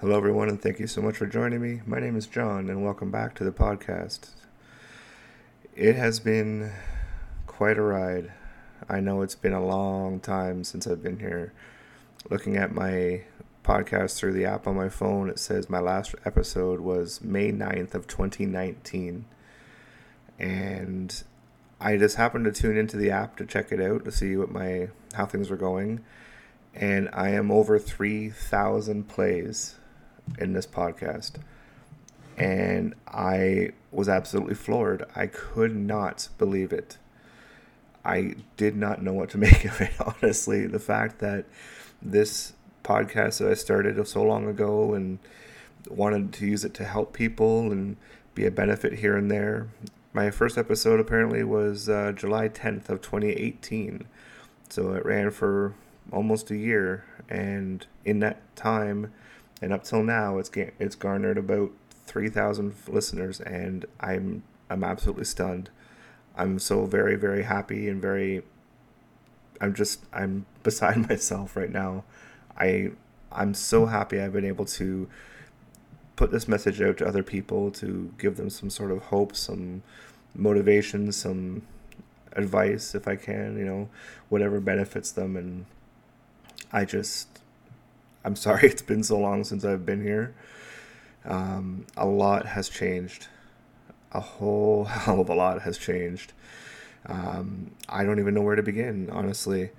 Hello, 0.00 0.16
everyone, 0.16 0.48
and 0.48 0.62
thank 0.62 0.80
you 0.80 0.86
so 0.86 1.02
much 1.02 1.18
for 1.18 1.26
joining 1.26 1.60
me. 1.60 1.82
My 1.84 2.00
name 2.00 2.16
is 2.16 2.26
John, 2.26 2.70
and 2.70 2.82
welcome 2.82 3.10
back 3.10 3.34
to 3.34 3.44
the 3.44 3.52
podcast. 3.52 4.30
It 5.76 5.94
has 5.94 6.18
been 6.20 6.72
quite 7.46 7.76
a 7.76 7.82
ride. 7.82 8.32
I 8.88 9.00
know 9.00 9.20
it's 9.20 9.34
been 9.34 9.52
a 9.52 9.62
long 9.62 10.18
time 10.18 10.64
since 10.64 10.86
I've 10.86 11.02
been 11.02 11.18
here. 11.18 11.52
Looking 12.30 12.56
at 12.56 12.72
my 12.72 13.24
podcast 13.62 14.16
through 14.16 14.32
the 14.32 14.46
app 14.46 14.66
on 14.66 14.74
my 14.74 14.88
phone, 14.88 15.28
it 15.28 15.38
says 15.38 15.68
my 15.68 15.80
last 15.80 16.14
episode 16.24 16.80
was 16.80 17.20
May 17.20 17.52
9th 17.52 17.94
of 17.94 18.06
2019. 18.06 19.26
And 20.38 21.22
I 21.78 21.98
just 21.98 22.16
happened 22.16 22.46
to 22.46 22.52
tune 22.52 22.78
into 22.78 22.96
the 22.96 23.10
app 23.10 23.36
to 23.36 23.44
check 23.44 23.70
it 23.70 23.82
out 23.82 24.06
to 24.06 24.12
see 24.12 24.34
what 24.34 24.50
my 24.50 24.88
how 25.12 25.26
things 25.26 25.50
were 25.50 25.58
going. 25.58 26.02
And 26.74 27.10
I 27.12 27.32
am 27.32 27.50
over 27.50 27.78
3,000 27.78 29.06
plays 29.06 29.74
in 30.38 30.52
this 30.52 30.66
podcast. 30.66 31.32
And 32.36 32.94
I 33.06 33.70
was 33.92 34.08
absolutely 34.08 34.54
floored. 34.54 35.04
I 35.14 35.26
could 35.26 35.74
not 35.74 36.28
believe 36.38 36.72
it. 36.72 36.98
I 38.04 38.36
did 38.56 38.76
not 38.76 39.02
know 39.02 39.12
what 39.12 39.30
to 39.30 39.38
make 39.46 39.64
of 39.64 39.80
it, 39.80 39.92
honestly. 40.00 40.66
The 40.66 40.78
fact 40.78 41.18
that 41.18 41.44
this 42.00 42.54
podcast 42.82 43.38
that 43.38 43.50
I 43.50 43.54
started 43.54 44.06
so 44.06 44.22
long 44.22 44.48
ago 44.48 44.94
and 44.94 45.18
wanted 45.88 46.32
to 46.34 46.46
use 46.46 46.64
it 46.64 46.74
to 46.74 46.84
help 46.84 47.12
people 47.12 47.70
and 47.70 47.96
be 48.34 48.46
a 48.46 48.50
benefit 48.50 48.94
here 48.94 49.16
and 49.16 49.30
there. 49.30 49.68
My 50.12 50.30
first 50.30 50.58
episode 50.58 50.98
apparently 50.98 51.44
was 51.44 51.88
uh, 51.88 52.12
July 52.12 52.48
10th 52.48 52.88
of 52.88 53.00
2018. 53.00 54.06
So 54.68 54.92
it 54.92 55.04
ran 55.04 55.30
for 55.30 55.74
almost 56.12 56.50
a 56.50 56.56
year. 56.56 57.04
And 57.28 57.86
in 58.04 58.20
that 58.20 58.40
time, 58.56 59.12
and 59.60 59.72
up 59.72 59.84
till 59.84 60.02
now, 60.02 60.38
it's 60.38 60.50
it's 60.54 60.94
garnered 60.94 61.38
about 61.38 61.70
three 62.06 62.28
thousand 62.28 62.74
listeners, 62.88 63.40
and 63.40 63.86
I'm 64.00 64.42
I'm 64.68 64.84
absolutely 64.84 65.24
stunned. 65.24 65.70
I'm 66.36 66.58
so 66.58 66.86
very 66.86 67.16
very 67.16 67.44
happy 67.44 67.88
and 67.88 68.00
very. 68.00 68.42
I'm 69.60 69.74
just 69.74 70.04
I'm 70.12 70.46
beside 70.62 71.08
myself 71.08 71.56
right 71.56 71.70
now. 71.70 72.04
I 72.56 72.90
I'm 73.32 73.54
so 73.54 73.86
happy 73.86 74.20
I've 74.20 74.32
been 74.32 74.44
able 74.44 74.64
to 74.66 75.08
put 76.16 76.30
this 76.30 76.48
message 76.48 76.82
out 76.82 76.98
to 76.98 77.06
other 77.06 77.22
people 77.22 77.70
to 77.70 78.12
give 78.18 78.36
them 78.36 78.50
some 78.50 78.68
sort 78.68 78.90
of 78.90 79.04
hope, 79.04 79.34
some 79.34 79.82
motivation, 80.34 81.12
some 81.12 81.62
advice 82.32 82.94
if 82.94 83.08
I 83.08 83.16
can, 83.16 83.56
you 83.56 83.64
know, 83.64 83.88
whatever 84.28 84.60
benefits 84.60 85.10
them 85.12 85.36
and 85.36 85.66
I 86.72 86.84
just 86.84 87.29
I'm 88.24 88.36
sorry 88.36 88.68
it's 88.68 88.82
been 88.82 89.02
so 89.02 89.18
long 89.18 89.44
since 89.44 89.64
I've 89.64 89.86
been 89.86 90.02
here. 90.02 90.34
Um, 91.24 91.86
a 91.96 92.06
lot 92.06 92.46
has 92.46 92.68
changed. 92.68 93.28
A 94.12 94.20
whole 94.20 94.84
hell 94.86 95.20
of 95.20 95.28
a 95.28 95.34
lot 95.34 95.62
has 95.62 95.78
changed. 95.78 96.32
Um, 97.06 97.72
I 97.88 98.04
don't 98.04 98.18
even 98.18 98.34
know 98.34 98.42
where 98.42 98.56
to 98.56 98.62
begin, 98.62 99.08
honestly. 99.10 99.70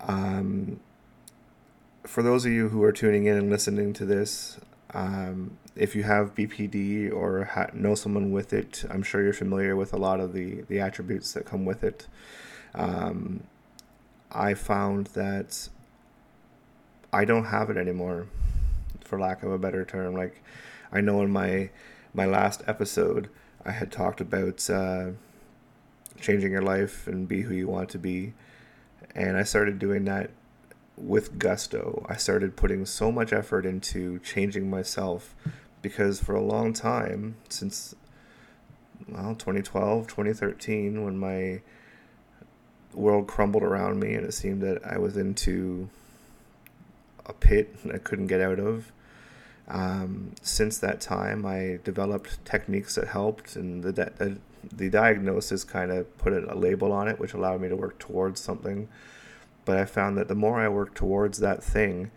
Um, 0.00 0.80
for 2.04 2.22
those 2.22 2.46
of 2.46 2.52
you 2.52 2.68
who 2.68 2.82
are 2.84 2.92
tuning 2.92 3.26
in 3.26 3.36
and 3.36 3.50
listening 3.50 3.92
to 3.94 4.04
this, 4.04 4.60
um, 4.94 5.58
if 5.74 5.96
you 5.96 6.04
have 6.04 6.34
BPD 6.34 7.12
or 7.12 7.44
ha- 7.44 7.70
know 7.72 7.94
someone 7.94 8.30
with 8.30 8.52
it, 8.52 8.84
I'm 8.88 9.02
sure 9.02 9.22
you're 9.22 9.32
familiar 9.32 9.74
with 9.74 9.92
a 9.92 9.96
lot 9.96 10.20
of 10.20 10.32
the, 10.32 10.62
the 10.62 10.80
attributes 10.80 11.32
that 11.32 11.44
come 11.44 11.64
with 11.64 11.82
it. 11.82 12.06
Um, 12.74 13.42
I 14.30 14.54
found 14.54 15.08
that 15.08 15.68
I 17.16 17.24
don't 17.24 17.46
have 17.46 17.70
it 17.70 17.78
anymore, 17.78 18.26
for 19.00 19.18
lack 19.18 19.42
of 19.42 19.50
a 19.50 19.56
better 19.56 19.86
term. 19.86 20.14
Like, 20.14 20.42
I 20.92 21.00
know 21.00 21.22
in 21.22 21.30
my 21.30 21.70
my 22.12 22.26
last 22.26 22.62
episode, 22.66 23.30
I 23.64 23.70
had 23.70 23.90
talked 23.90 24.20
about 24.20 24.68
uh, 24.68 25.12
changing 26.20 26.52
your 26.52 26.60
life 26.60 27.06
and 27.06 27.26
be 27.26 27.40
who 27.40 27.54
you 27.54 27.68
want 27.68 27.88
to 27.90 27.98
be, 27.98 28.34
and 29.14 29.38
I 29.38 29.44
started 29.44 29.78
doing 29.78 30.04
that 30.04 30.28
with 30.94 31.38
gusto. 31.38 32.04
I 32.06 32.16
started 32.16 32.54
putting 32.54 32.84
so 32.84 33.10
much 33.10 33.32
effort 33.32 33.64
into 33.64 34.18
changing 34.18 34.68
myself 34.68 35.34
because 35.80 36.20
for 36.20 36.34
a 36.34 36.42
long 36.42 36.74
time, 36.74 37.36
since 37.48 37.94
well, 39.08 39.34
2012, 39.34 40.06
2013, 40.06 41.02
when 41.02 41.16
my 41.16 41.62
world 42.92 43.26
crumbled 43.26 43.62
around 43.62 44.00
me 44.00 44.12
and 44.12 44.26
it 44.26 44.34
seemed 44.34 44.60
that 44.62 44.84
I 44.84 44.98
was 44.98 45.16
into 45.16 45.88
a 47.26 47.32
pit 47.32 47.74
I 47.92 47.98
couldn't 47.98 48.26
get 48.28 48.40
out 48.40 48.58
of. 48.58 48.92
Um, 49.68 50.32
since 50.42 50.78
that 50.78 51.00
time, 51.00 51.44
I 51.44 51.80
developed 51.82 52.44
techniques 52.44 52.94
that 52.94 53.08
helped, 53.08 53.56
and 53.56 53.82
the 53.82 53.92
the, 53.92 54.38
the 54.72 54.90
diagnosis 54.90 55.64
kind 55.64 55.90
of 55.90 56.16
put 56.18 56.32
a 56.32 56.54
label 56.54 56.92
on 56.92 57.08
it, 57.08 57.18
which 57.18 57.34
allowed 57.34 57.60
me 57.60 57.68
to 57.68 57.76
work 57.76 57.98
towards 57.98 58.40
something. 58.40 58.88
But 59.64 59.76
I 59.76 59.84
found 59.84 60.16
that 60.18 60.28
the 60.28 60.34
more 60.36 60.60
I 60.60 60.68
worked 60.68 60.96
towards 60.96 61.38
that 61.40 61.62
thing, 61.62 62.12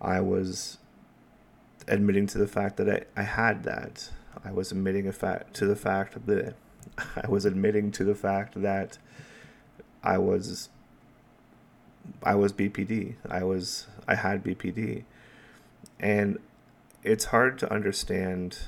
I 0.00 0.20
was 0.20 0.78
admitting 1.86 2.26
to 2.28 2.38
the 2.38 2.46
fact 2.46 2.78
that 2.78 2.88
I, 2.88 3.20
I 3.20 3.24
had 3.24 3.64
that. 3.64 4.10
I 4.42 4.52
was 4.52 4.72
admitting 4.72 5.06
a 5.06 5.12
fact 5.12 5.54
to 5.56 5.66
the 5.66 5.76
fact 5.76 6.26
that 6.26 6.54
I 7.16 7.28
was 7.28 7.44
admitting 7.44 7.92
to 7.92 8.04
the 8.04 8.14
fact 8.14 8.60
that 8.60 8.98
I 10.02 10.18
was 10.18 10.68
I 12.22 12.34
was 12.34 12.52
BPD. 12.52 13.14
I 13.28 13.44
was 13.44 13.86
I 14.06 14.14
had 14.16 14.44
BPD. 14.44 15.04
And 16.00 16.38
it's 17.02 17.26
hard 17.26 17.58
to 17.60 17.72
understand 17.72 18.58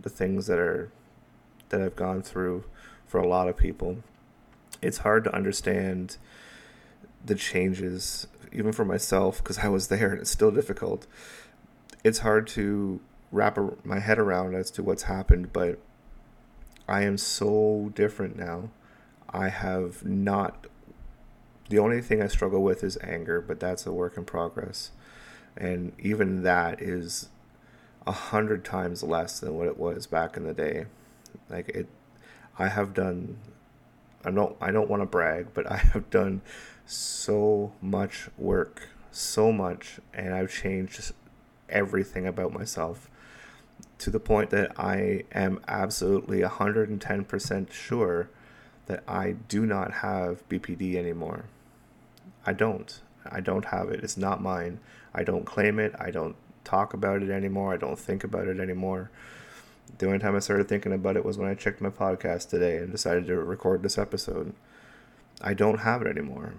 the 0.00 0.10
things 0.10 0.46
that 0.46 0.58
are 0.58 0.90
that 1.70 1.80
I've 1.80 1.96
gone 1.96 2.22
through 2.22 2.64
for 3.06 3.18
a 3.18 3.26
lot 3.26 3.48
of 3.48 3.56
people. 3.56 3.98
It's 4.82 4.98
hard 4.98 5.24
to 5.24 5.34
understand 5.34 6.18
the 7.24 7.34
changes 7.34 8.26
even 8.52 8.72
for 8.72 8.84
myself 8.84 9.38
because 9.38 9.58
I 9.58 9.68
was 9.68 9.88
there 9.88 10.12
and 10.12 10.20
it's 10.20 10.30
still 10.30 10.50
difficult. 10.50 11.06
It's 12.04 12.18
hard 12.18 12.46
to 12.48 13.00
wrap 13.32 13.58
my 13.84 13.98
head 13.98 14.18
around 14.18 14.54
as 14.54 14.70
to 14.72 14.82
what's 14.82 15.04
happened, 15.04 15.52
but 15.52 15.78
I 16.88 17.02
am 17.02 17.18
so 17.18 17.90
different 17.94 18.36
now. 18.36 18.70
I 19.30 19.48
have 19.48 20.04
not 20.04 20.66
the 21.74 21.80
only 21.80 22.00
thing 22.00 22.22
I 22.22 22.28
struggle 22.28 22.62
with 22.62 22.84
is 22.84 22.96
anger, 23.02 23.40
but 23.40 23.58
that's 23.58 23.84
a 23.84 23.92
work 23.92 24.16
in 24.16 24.24
progress. 24.24 24.92
And 25.56 25.90
even 25.98 26.44
that 26.44 26.80
is 26.80 27.30
a 28.06 28.12
hundred 28.12 28.64
times 28.64 29.02
less 29.02 29.40
than 29.40 29.58
what 29.58 29.66
it 29.66 29.76
was 29.76 30.06
back 30.06 30.36
in 30.36 30.44
the 30.44 30.54
day. 30.54 30.86
Like 31.50 31.70
it, 31.70 31.88
I 32.60 32.68
have 32.68 32.94
done. 32.94 33.38
I 34.24 34.30
don't. 34.30 34.56
I 34.60 34.70
don't 34.70 34.88
want 34.88 35.02
to 35.02 35.06
brag, 35.06 35.48
but 35.52 35.68
I 35.68 35.76
have 35.94 36.10
done 36.10 36.42
so 36.86 37.72
much 37.82 38.28
work, 38.38 38.90
so 39.10 39.50
much, 39.50 39.98
and 40.12 40.32
I've 40.32 40.52
changed 40.52 41.10
everything 41.68 42.24
about 42.24 42.52
myself 42.52 43.10
to 43.98 44.10
the 44.10 44.20
point 44.20 44.50
that 44.50 44.78
I 44.78 45.24
am 45.32 45.58
absolutely 45.66 46.42
110% 46.42 47.72
sure 47.72 48.30
that 48.86 49.02
I 49.08 49.32
do 49.48 49.66
not 49.66 49.90
have 49.90 50.48
BPD 50.48 50.94
anymore. 50.94 51.46
I 52.46 52.52
don't. 52.52 53.00
I 53.30 53.40
don't 53.40 53.66
have 53.66 53.88
it. 53.88 54.02
It's 54.02 54.16
not 54.16 54.42
mine. 54.42 54.80
I 55.14 55.22
don't 55.22 55.44
claim 55.44 55.78
it. 55.78 55.94
I 55.98 56.10
don't 56.10 56.36
talk 56.64 56.94
about 56.94 57.22
it 57.22 57.30
anymore. 57.30 57.72
I 57.72 57.76
don't 57.76 57.98
think 57.98 58.24
about 58.24 58.48
it 58.48 58.60
anymore. 58.60 59.10
The 59.98 60.06
only 60.06 60.18
time 60.18 60.34
I 60.34 60.40
started 60.40 60.68
thinking 60.68 60.92
about 60.92 61.16
it 61.16 61.24
was 61.24 61.38
when 61.38 61.48
I 61.48 61.54
checked 61.54 61.80
my 61.80 61.90
podcast 61.90 62.48
today 62.48 62.78
and 62.78 62.90
decided 62.90 63.26
to 63.26 63.36
record 63.36 63.82
this 63.82 63.98
episode. 63.98 64.54
I 65.40 65.54
don't 65.54 65.78
have 65.80 66.02
it 66.02 66.08
anymore. 66.08 66.54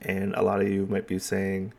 And 0.00 0.34
a 0.34 0.42
lot 0.42 0.60
of 0.60 0.68
you 0.68 0.86
might 0.86 1.06
be 1.06 1.18
saying, 1.18 1.72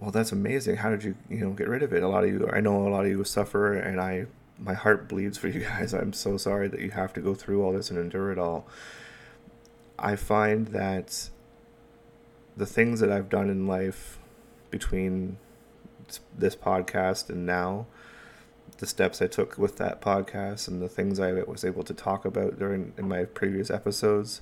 "Well, 0.00 0.10
that's 0.10 0.32
amazing. 0.32 0.76
How 0.76 0.90
did 0.90 1.04
you, 1.04 1.16
you 1.28 1.38
know, 1.38 1.50
get 1.50 1.68
rid 1.68 1.82
of 1.82 1.92
it?" 1.92 2.02
A 2.02 2.08
lot 2.08 2.24
of 2.24 2.30
you, 2.30 2.48
I 2.50 2.60
know 2.60 2.86
a 2.86 2.88
lot 2.88 3.04
of 3.04 3.10
you 3.10 3.22
suffer, 3.24 3.74
and 3.74 4.00
I, 4.00 4.26
my 4.58 4.74
heart 4.74 5.08
bleeds 5.08 5.36
for 5.36 5.48
you 5.48 5.60
guys. 5.60 5.92
I'm 5.92 6.12
so 6.12 6.36
sorry 6.36 6.68
that 6.68 6.80
you 6.80 6.90
have 6.92 7.12
to 7.14 7.20
go 7.20 7.34
through 7.34 7.62
all 7.62 7.72
this 7.72 7.90
and 7.90 7.98
endure 7.98 8.32
it 8.32 8.38
all. 8.38 8.66
I 9.98 10.16
find 10.16 10.68
that 10.68 11.28
the 12.56 12.66
things 12.66 13.00
that 13.00 13.10
I've 13.10 13.28
done 13.28 13.50
in 13.50 13.66
life 13.66 14.18
between 14.70 15.38
this 16.36 16.54
podcast 16.54 17.28
and 17.28 17.46
now, 17.46 17.86
the 18.78 18.86
steps 18.86 19.22
I 19.22 19.26
took 19.26 19.58
with 19.58 19.76
that 19.76 20.00
podcast 20.00 20.68
and 20.68 20.80
the 20.80 20.88
things 20.88 21.20
I 21.20 21.32
was 21.32 21.64
able 21.64 21.84
to 21.84 21.94
talk 21.94 22.24
about 22.24 22.58
during 22.58 22.92
in 22.96 23.08
my 23.08 23.24
previous 23.24 23.70
episodes 23.70 24.40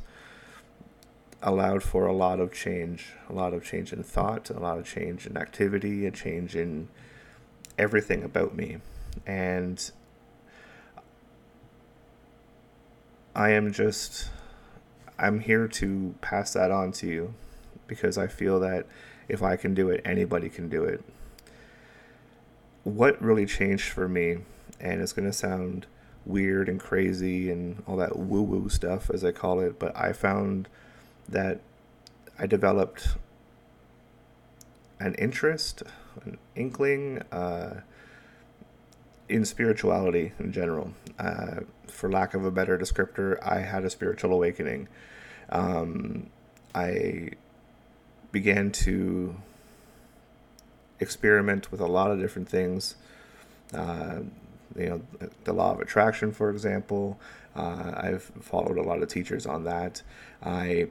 allowed 1.42 1.82
for 1.82 2.06
a 2.06 2.12
lot 2.12 2.38
of 2.38 2.52
change, 2.52 3.12
a 3.28 3.32
lot 3.32 3.52
of 3.52 3.64
change 3.64 3.92
in 3.92 4.02
thought, 4.02 4.48
a 4.50 4.60
lot 4.60 4.78
of 4.78 4.86
change 4.86 5.26
in 5.26 5.36
activity, 5.36 6.06
a 6.06 6.10
change 6.10 6.54
in 6.54 6.88
everything 7.78 8.22
about 8.22 8.54
me. 8.54 8.78
And 9.26 9.90
I 13.34 13.50
am 13.50 13.72
just 13.72 14.28
I'm 15.18 15.40
here 15.40 15.68
to 15.68 16.14
pass 16.20 16.52
that 16.52 16.70
on 16.70 16.92
to 16.92 17.06
you 17.06 17.34
because 17.92 18.16
I 18.16 18.26
feel 18.26 18.58
that 18.60 18.86
if 19.28 19.42
I 19.42 19.56
can 19.56 19.74
do 19.74 19.90
it, 19.90 20.00
anybody 20.04 20.48
can 20.48 20.68
do 20.68 20.84
it. 20.84 21.04
what 22.84 23.20
really 23.22 23.46
changed 23.46 23.88
for 23.90 24.08
me, 24.08 24.38
and 24.80 25.00
it's 25.00 25.12
going 25.12 25.26
to 25.26 25.32
sound 25.32 25.86
weird 26.24 26.68
and 26.68 26.80
crazy 26.80 27.50
and 27.50 27.82
all 27.86 27.96
that 27.96 28.16
woo 28.18 28.42
woo 28.42 28.68
stuff, 28.68 29.10
as 29.10 29.24
I 29.24 29.32
call 29.32 29.60
it, 29.60 29.78
but 29.78 29.96
I 29.96 30.12
found 30.12 30.68
that 31.28 31.60
I 32.38 32.46
developed 32.46 33.16
an 34.98 35.14
interest, 35.14 35.82
an 36.24 36.38
inkling 36.56 37.22
uh, 37.30 37.80
in 39.28 39.44
spirituality 39.44 40.32
in 40.38 40.52
general. 40.52 40.92
Uh, 41.18 41.60
for 41.86 42.10
lack 42.10 42.34
of 42.34 42.44
a 42.44 42.50
better 42.50 42.78
descriptor, 42.78 43.38
I 43.42 43.60
had 43.60 43.84
a 43.84 43.90
spiritual 43.90 44.32
awakening. 44.32 44.88
Um, 45.50 46.30
I 46.74 47.30
began 48.32 48.72
to 48.72 49.36
experiment 50.98 51.70
with 51.70 51.80
a 51.80 51.86
lot 51.86 52.10
of 52.10 52.18
different 52.18 52.48
things. 52.48 52.96
Uh, 53.72 54.20
you 54.76 54.88
know, 54.88 55.02
the 55.44 55.52
law 55.52 55.72
of 55.72 55.80
attraction, 55.80 56.32
for 56.32 56.50
example. 56.50 57.18
Uh, 57.54 57.92
I've 57.94 58.22
followed 58.40 58.78
a 58.78 58.82
lot 58.82 59.02
of 59.02 59.08
teachers 59.08 59.46
on 59.46 59.64
that. 59.64 60.02
I 60.42 60.88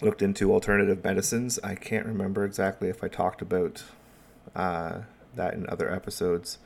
looked 0.00 0.22
into 0.22 0.52
alternative 0.52 1.04
medicines. 1.04 1.58
I 1.62 1.76
can't 1.76 2.06
remember 2.06 2.44
exactly 2.44 2.88
if 2.88 3.04
I 3.04 3.08
talked 3.08 3.40
about 3.40 3.84
uh, 4.56 5.00
that 5.34 5.54
in 5.54 5.68
other 5.68 5.92
episodes, 5.92 6.58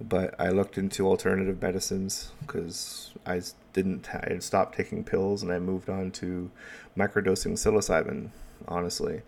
but 0.00 0.34
I 0.38 0.50
looked 0.50 0.78
into 0.78 1.06
alternative 1.06 1.60
medicines 1.60 2.30
because 2.40 3.12
I 3.26 3.42
didn't. 3.72 4.08
I 4.14 4.38
stopped 4.38 4.76
taking 4.76 5.02
pills 5.04 5.42
and 5.42 5.52
I 5.52 5.58
moved 5.58 5.88
on 5.88 6.10
to 6.12 6.50
microdosing 6.96 7.52
psilocybin. 7.52 8.28
Honestly, 8.66 9.22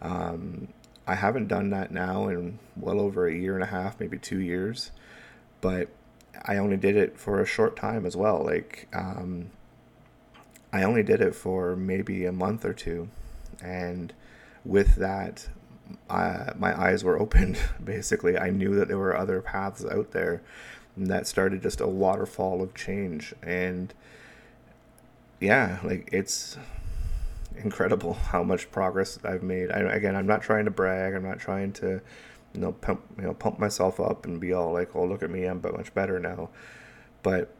um, 0.00 0.68
I 1.06 1.14
haven't 1.14 1.48
done 1.48 1.70
that 1.70 1.90
now 1.90 2.28
in 2.28 2.58
well 2.76 3.00
over 3.00 3.26
a 3.26 3.34
year 3.34 3.54
and 3.54 3.62
a 3.62 3.66
half, 3.66 3.98
maybe 3.98 4.18
two 4.18 4.38
years, 4.38 4.90
but 5.60 5.88
I 6.44 6.56
only 6.56 6.76
did 6.76 6.96
it 6.96 7.18
for 7.18 7.40
a 7.40 7.46
short 7.46 7.76
time 7.76 8.06
as 8.06 8.16
well. 8.16 8.42
Like, 8.44 8.88
um, 8.92 9.50
I 10.72 10.82
only 10.84 11.02
did 11.02 11.20
it 11.20 11.34
for 11.34 11.76
maybe 11.76 12.24
a 12.24 12.32
month 12.32 12.64
or 12.64 12.72
two, 12.72 13.08
and 13.62 14.12
with 14.64 14.96
that, 14.96 15.48
I, 16.08 16.52
my 16.56 16.78
eyes 16.80 17.04
were 17.04 17.18
opened. 17.20 17.58
Basically, 17.82 18.38
I 18.38 18.50
knew 18.50 18.74
that 18.76 18.88
there 18.88 18.98
were 18.98 19.16
other 19.16 19.40
paths 19.40 19.84
out 19.84 20.12
there, 20.12 20.42
and 20.96 21.08
that 21.08 21.26
started 21.26 21.62
just 21.62 21.80
a 21.80 21.86
waterfall 21.86 22.62
of 22.62 22.74
change. 22.74 23.34
And 23.42 23.92
yeah, 25.40 25.80
like 25.82 26.08
it's 26.12 26.56
incredible 27.56 28.14
how 28.14 28.42
much 28.42 28.70
progress 28.70 29.18
I've 29.24 29.42
made. 29.42 29.70
I, 29.70 29.80
again, 29.80 30.16
I'm 30.16 30.26
not 30.26 30.42
trying 30.42 30.64
to 30.66 30.70
brag. 30.70 31.14
I'm 31.14 31.24
not 31.24 31.38
trying 31.38 31.72
to, 31.74 32.00
you 32.54 32.60
know, 32.60 32.72
pump, 32.72 33.02
you 33.16 33.24
know, 33.24 33.34
pump 33.34 33.58
myself 33.58 34.00
up 34.00 34.26
and 34.26 34.40
be 34.40 34.52
all 34.52 34.72
like, 34.72 34.94
"Oh, 34.94 35.04
look 35.04 35.22
at 35.22 35.30
me, 35.30 35.44
I'm 35.44 35.60
much 35.62 35.94
better 35.94 36.18
now." 36.18 36.50
But 37.22 37.54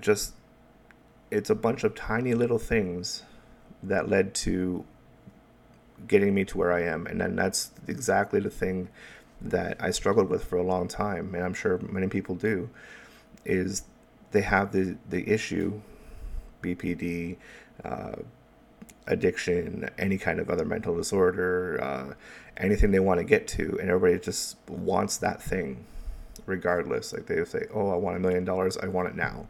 just, 0.00 0.34
it's 1.30 1.50
a 1.50 1.54
bunch 1.54 1.84
of 1.84 1.94
tiny 1.94 2.34
little 2.34 2.58
things 2.58 3.22
that 3.82 4.08
led 4.08 4.34
to 4.34 4.84
getting 6.08 6.34
me 6.34 6.44
to 6.44 6.58
where 6.58 6.72
I 6.72 6.82
am, 6.82 7.06
and 7.06 7.20
then 7.20 7.36
that's 7.36 7.70
exactly 7.86 8.40
the 8.40 8.50
thing 8.50 8.88
that 9.40 9.76
I 9.80 9.90
struggled 9.90 10.30
with 10.30 10.44
for 10.44 10.56
a 10.56 10.62
long 10.62 10.88
time, 10.88 11.34
and 11.34 11.44
I'm 11.44 11.54
sure 11.54 11.78
many 11.78 12.08
people 12.08 12.34
do, 12.34 12.70
is 13.44 13.84
they 14.32 14.42
have 14.42 14.72
the 14.72 14.96
the 15.08 15.28
issue, 15.28 15.80
BPD. 16.62 17.36
Uh, 17.84 18.16
addiction, 19.06 19.90
any 19.98 20.18
kind 20.18 20.40
of 20.40 20.48
other 20.50 20.64
mental 20.64 20.96
disorder, 20.96 21.78
uh, 21.82 22.14
anything 22.56 22.90
they 22.90 23.00
want 23.00 23.18
to 23.18 23.24
get 23.24 23.46
to, 23.48 23.78
and 23.80 23.90
everybody 23.90 24.18
just 24.18 24.56
wants 24.68 25.18
that 25.18 25.42
thing, 25.42 25.84
regardless. 26.46 27.12
Like 27.12 27.26
they 27.26 27.44
say, 27.44 27.66
"Oh, 27.72 27.90
I 27.90 27.96
want 27.96 28.16
a 28.16 28.20
million 28.20 28.44
dollars. 28.44 28.76
I 28.78 28.88
want 28.88 29.08
it 29.08 29.16
now," 29.16 29.46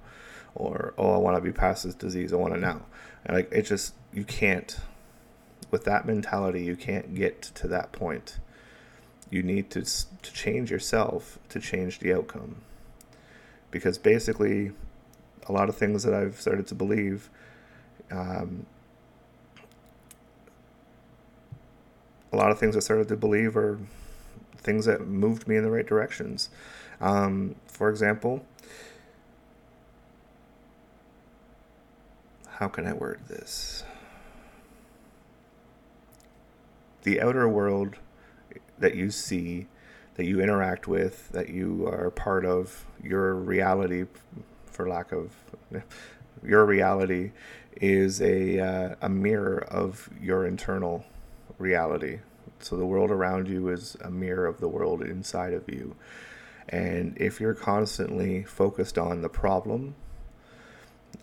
or 0.55 0.95
"Oh, 0.99 1.15
I 1.15 1.19
want 1.19 1.37
to 1.37 1.41
be 1.41 1.53
past 1.53 1.85
this 1.85 1.95
disease. 1.95 2.33
I 2.33 2.37
want 2.37 2.55
it 2.55 2.61
now." 2.61 2.83
And 3.25 3.37
like 3.37 3.51
it 3.53 3.63
just 3.63 3.95
you 4.13 4.25
can't. 4.25 4.79
With 5.71 5.85
that 5.85 6.07
mentality, 6.07 6.63
you 6.63 6.77
can't 6.77 7.15
get 7.15 7.43
to 7.43 7.67
that 7.69 7.91
point. 7.91 8.39
You 9.31 9.43
need 9.43 9.71
to 9.71 9.83
to 9.83 10.33
change 10.33 10.71
yourself 10.71 11.39
to 11.49 11.61
change 11.61 11.99
the 11.99 12.13
outcome. 12.13 12.57
Because 13.71 13.99
basically, 13.99 14.71
a 15.49 15.53
lot 15.53 15.69
of 15.69 15.77
things 15.77 16.05
that 16.05 16.15
I've 16.15 16.41
started 16.41 16.69
to 16.69 16.77
believe 16.77 17.29
um, 18.11 18.67
a 22.35 22.37
lot 22.37 22.51
of 22.51 22.59
things 22.59 22.77
I 22.77 22.81
started 22.81 23.07
to 23.09 23.17
believe 23.17 23.57
are 23.57 23.79
things 24.57 24.87
that 24.87 25.07
moved 25.07 25.47
me 25.47 25.57
in 25.57 25.63
the 25.63 25.71
right 25.71 25.87
directions. 25.87 26.51
Um, 27.01 27.55
for 27.69 27.89
example, 27.89 28.45
how 32.49 32.67
can 32.67 32.87
I 32.87 32.93
word 32.93 33.21
this? 33.29 33.85
The 37.05 37.21
outer 37.21 37.49
world 37.49 37.97
that 38.79 38.97
you 38.97 39.11
see, 39.11 39.69
that 40.17 40.25
you 40.25 40.41
interact 40.41 40.89
with, 40.89 41.29
that 41.31 41.51
you 41.51 41.87
are 41.87 42.11
part 42.11 42.45
of, 42.45 42.85
your 43.01 43.35
reality, 43.35 44.07
for 44.67 44.89
lack 44.89 45.13
of 45.13 45.31
your 46.45 46.65
reality, 46.65 47.31
is 47.81 48.21
a 48.21 48.59
uh, 48.59 48.95
a 49.03 49.09
mirror 49.09 49.59
of 49.69 50.09
your 50.21 50.47
internal 50.47 51.05
reality. 51.59 52.21
So 52.61 52.77
the 52.77 52.87
world 52.87 53.11
around 53.11 53.49
you 53.49 53.69
is 53.69 53.97
a 54.01 54.11
mirror 54.11 54.47
of 54.47 54.61
the 54.61 54.69
world 54.69 55.03
inside 55.03 55.53
of 55.53 55.69
you. 55.69 55.97
And 56.69 57.17
if 57.19 57.41
you're 57.41 57.55
constantly 57.55 58.43
focused 58.45 58.97
on 58.97 59.23
the 59.23 59.29
problem, 59.29 59.95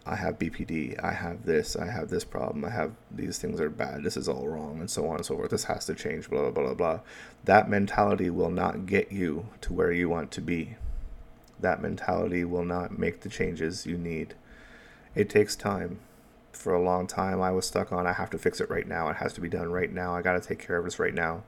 I 0.06 0.16
have 0.16 0.40
BPD, 0.40 1.04
I 1.04 1.12
have 1.12 1.46
this, 1.46 1.76
I 1.76 1.86
have 1.86 2.10
this 2.10 2.24
problem, 2.24 2.64
I 2.66 2.70
have 2.70 2.92
these 3.10 3.38
things 3.38 3.60
are 3.60 3.70
bad, 3.70 4.04
this 4.04 4.18
is 4.18 4.28
all 4.28 4.48
wrong, 4.48 4.80
and 4.80 4.90
so 4.90 5.08
on 5.08 5.18
and 5.18 5.26
so 5.26 5.36
forth. 5.36 5.52
This 5.52 5.66
has 5.66 5.86
to 5.86 5.96
change, 5.96 6.30
blah, 6.30 6.50
blah, 6.50 6.64
blah, 6.64 6.74
blah. 6.74 7.00
That 7.46 7.70
mentality 7.70 8.30
will 8.30 8.50
not 8.50 8.86
get 8.86 9.12
you 9.12 9.48
to 9.62 9.74
where 9.74 9.92
you 9.92 10.10
want 10.10 10.32
to 10.32 10.42
be. 10.42 10.76
That 11.60 11.82
mentality 11.82 12.44
will 12.44 12.66
not 12.66 12.98
make 12.98 13.22
the 13.22 13.30
changes 13.30 13.86
you 13.86 13.98
need. 13.98 14.34
It 15.14 15.30
takes 15.30 15.56
time 15.56 16.00
for 16.52 16.74
a 16.74 16.82
long 16.82 17.08
time 17.08 17.42
I 17.42 17.52
was 17.52 17.66
stuck 17.66 17.92
on 17.92 18.06
I 18.06 18.14
have 18.14 18.30
to 18.32 18.38
fix 18.38 18.60
it 18.62 18.70
right 18.70 18.88
now. 18.88 19.10
It 19.10 19.18
has 19.18 19.34
to 19.34 19.42
be 19.42 19.50
done 19.50 19.72
right 19.72 19.92
now. 19.92 20.16
I 20.16 20.22
got 20.22 20.42
to 20.42 20.48
take 20.48 20.60
care 20.60 20.78
of 20.78 20.86
this 20.86 21.00
right 21.00 21.14
now. 21.14 21.44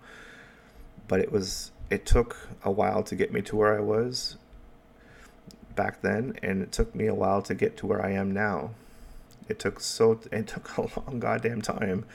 But 1.08 1.20
it 1.20 1.32
was 1.32 1.72
it 1.90 2.06
took 2.06 2.50
a 2.64 2.72
while 2.72 3.04
to 3.04 3.16
get 3.16 3.32
me 3.32 3.42
to 3.44 3.56
where 3.56 3.78
I 3.78 3.82
was 3.82 4.38
back 5.76 6.02
then 6.02 6.38
and 6.42 6.62
it 6.62 6.72
took 6.72 6.94
me 6.96 7.08
a 7.08 7.14
while 7.14 7.42
to 7.42 7.54
get 7.54 7.78
to 7.78 7.88
where 7.88 8.04
I 8.04 8.12
am 8.12 8.32
now. 8.32 8.72
It 9.50 9.60
took 9.60 9.80
so 9.80 10.20
it 10.32 10.48
took 10.48 10.78
a 10.78 10.82
long 10.82 11.20
goddamn 11.20 11.62
time 11.62 12.06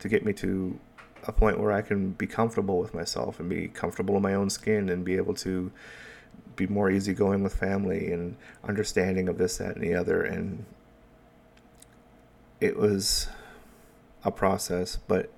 to 0.00 0.08
get 0.08 0.24
me 0.24 0.32
to 0.34 0.78
a 1.26 1.32
point 1.32 1.58
where 1.58 1.72
I 1.72 1.82
can 1.82 2.12
be 2.12 2.26
comfortable 2.26 2.78
with 2.78 2.94
myself 2.94 3.40
and 3.40 3.48
be 3.48 3.68
comfortable 3.68 4.16
in 4.16 4.22
my 4.22 4.34
own 4.34 4.50
skin 4.50 4.88
and 4.88 5.04
be 5.04 5.16
able 5.16 5.34
to 5.34 5.72
be 6.56 6.66
more 6.66 6.90
easygoing 6.90 7.42
with 7.42 7.54
family 7.54 8.12
and 8.12 8.36
understanding 8.64 9.28
of 9.28 9.38
this, 9.38 9.58
that, 9.58 9.76
and 9.76 9.82
the 9.82 9.94
other, 9.94 10.22
and 10.22 10.64
it 12.60 12.76
was 12.76 13.28
a 14.24 14.30
process, 14.30 14.98
but 15.08 15.32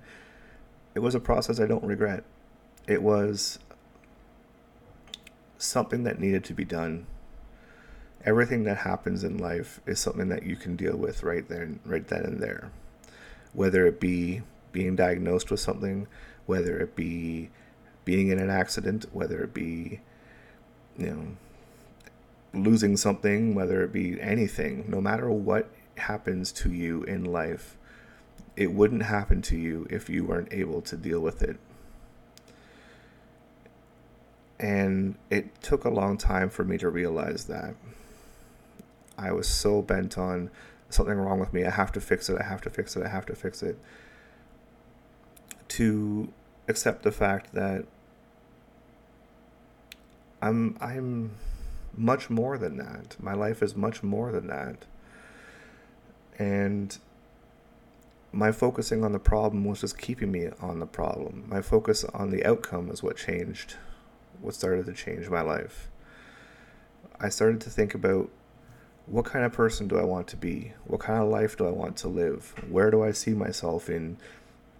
it 0.95 0.99
was 0.99 1.15
a 1.15 1.19
process 1.19 1.59
I 1.59 1.67
don't 1.67 1.83
regret. 1.83 2.23
It 2.87 3.01
was 3.01 3.59
something 5.57 6.03
that 6.03 6.19
needed 6.19 6.43
to 6.45 6.53
be 6.53 6.65
done. 6.65 7.05
Everything 8.25 8.63
that 8.63 8.77
happens 8.77 9.23
in 9.23 9.37
life 9.37 9.79
is 9.85 9.99
something 9.99 10.29
that 10.29 10.43
you 10.43 10.55
can 10.55 10.75
deal 10.75 10.95
with 10.95 11.23
right 11.23 11.47
there, 11.47 11.69
right 11.85 12.07
then 12.07 12.23
and 12.23 12.39
there. 12.39 12.71
Whether 13.53 13.85
it 13.85 13.99
be 13.99 14.41
being 14.71 14.95
diagnosed 14.95 15.51
with 15.51 15.59
something, 15.59 16.07
whether 16.45 16.79
it 16.79 16.95
be 16.95 17.49
being 18.05 18.29
in 18.29 18.39
an 18.39 18.49
accident, 18.49 19.05
whether 19.11 19.43
it 19.43 19.53
be, 19.53 19.99
you 20.97 21.07
know, 21.07 21.27
losing 22.53 22.97
something, 22.97 23.55
whether 23.55 23.83
it 23.83 23.93
be 23.93 24.19
anything, 24.19 24.85
no 24.87 24.99
matter 24.99 25.29
what 25.29 25.69
happens 26.01 26.51
to 26.53 26.71
you 26.71 27.03
in 27.03 27.25
life, 27.25 27.77
it 28.55 28.71
wouldn't 28.73 29.03
happen 29.03 29.41
to 29.43 29.57
you 29.57 29.87
if 29.89 30.09
you 30.09 30.25
weren't 30.25 30.51
able 30.51 30.81
to 30.81 30.97
deal 30.97 31.19
with 31.19 31.41
it. 31.41 31.57
And 34.59 35.15
it 35.29 35.61
took 35.61 35.85
a 35.85 35.89
long 35.89 36.17
time 36.17 36.49
for 36.49 36.63
me 36.63 36.77
to 36.77 36.89
realize 36.89 37.45
that. 37.45 37.75
I 39.17 39.31
was 39.31 39.47
so 39.47 39.81
bent 39.81 40.17
on 40.17 40.51
something 40.89 41.15
wrong 41.15 41.39
with 41.39 41.53
me. 41.53 41.65
I 41.65 41.71
have 41.71 41.91
to 41.93 42.01
fix 42.01 42.29
it. 42.29 42.37
I 42.39 42.43
have 42.43 42.61
to 42.61 42.69
fix 42.69 42.95
it. 42.95 43.05
I 43.05 43.09
have 43.09 43.25
to 43.27 43.35
fix 43.35 43.63
it. 43.63 43.79
To 45.69 46.31
accept 46.67 47.03
the 47.03 47.11
fact 47.11 47.53
that 47.53 47.85
I'm 50.41 50.77
I'm 50.81 51.31
much 51.95 52.29
more 52.29 52.57
than 52.57 52.77
that. 52.77 53.15
My 53.19 53.33
life 53.33 53.61
is 53.61 53.75
much 53.75 54.03
more 54.03 54.31
than 54.31 54.47
that. 54.47 54.85
And 56.39 56.97
my 58.31 58.51
focusing 58.51 59.03
on 59.03 59.11
the 59.11 59.19
problem 59.19 59.65
was 59.65 59.81
just 59.81 59.97
keeping 59.97 60.31
me 60.31 60.49
on 60.61 60.79
the 60.79 60.85
problem. 60.85 61.45
My 61.47 61.61
focus 61.61 62.03
on 62.05 62.31
the 62.31 62.45
outcome 62.45 62.89
is 62.89 63.03
what 63.03 63.17
changed 63.17 63.75
what 64.41 64.55
started 64.55 64.85
to 64.87 64.93
change 64.93 65.29
my 65.29 65.41
life. 65.41 65.87
I 67.19 67.29
started 67.29 67.61
to 67.61 67.69
think 67.69 67.93
about 67.93 68.29
what 69.05 69.25
kind 69.25 69.45
of 69.45 69.51
person 69.51 69.87
do 69.87 69.97
I 69.97 70.03
want 70.03 70.27
to 70.29 70.37
be? 70.37 70.73
What 70.85 71.01
kind 71.01 71.21
of 71.21 71.29
life 71.29 71.57
do 71.57 71.67
I 71.67 71.71
want 71.71 71.97
to 71.97 72.07
live? 72.07 72.53
Where 72.69 72.91
do 72.91 73.03
I 73.03 73.11
see 73.11 73.33
myself 73.33 73.89
in 73.89 74.17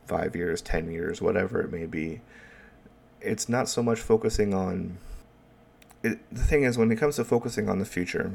five 0.05 0.35
years, 0.35 0.61
10 0.61 0.91
years, 0.91 1.21
whatever 1.21 1.61
it 1.61 1.71
may 1.71 1.85
be? 1.85 2.21
It's 3.19 3.47
not 3.47 3.69
so 3.69 3.83
much 3.83 3.99
focusing 3.99 4.53
on. 4.53 4.97
It, 6.03 6.19
the 6.33 6.43
thing 6.43 6.63
is, 6.63 6.77
when 6.77 6.91
it 6.91 6.95
comes 6.95 7.17
to 7.17 7.23
focusing 7.23 7.69
on 7.69 7.77
the 7.77 7.85
future, 7.85 8.31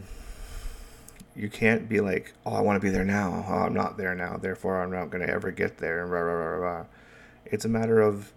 you 1.37 1.49
can't 1.49 1.89
be 1.89 2.01
like, 2.01 2.33
oh, 2.47 2.55
I 2.55 2.61
want 2.61 2.81
to 2.81 2.87
be 2.87 2.91
there 2.91 3.05
now. 3.05 3.45
Oh, 3.49 3.55
I'm 3.55 3.75
not 3.75 3.99
there 3.99 4.15
now. 4.15 4.37
Therefore, 4.37 4.83
I'm 4.83 4.91
not 4.91 5.11
going 5.11 5.27
to 5.27 5.33
ever 5.33 5.51
get 5.51 5.79
there. 5.79 6.03
And 6.03 6.11
rah, 6.11 6.21
rah, 6.21 6.33
rah, 6.33 6.57
rah. 6.57 6.85
It's 7.45 7.65
a 7.65 7.69
matter 7.69 8.01
of 8.01 8.33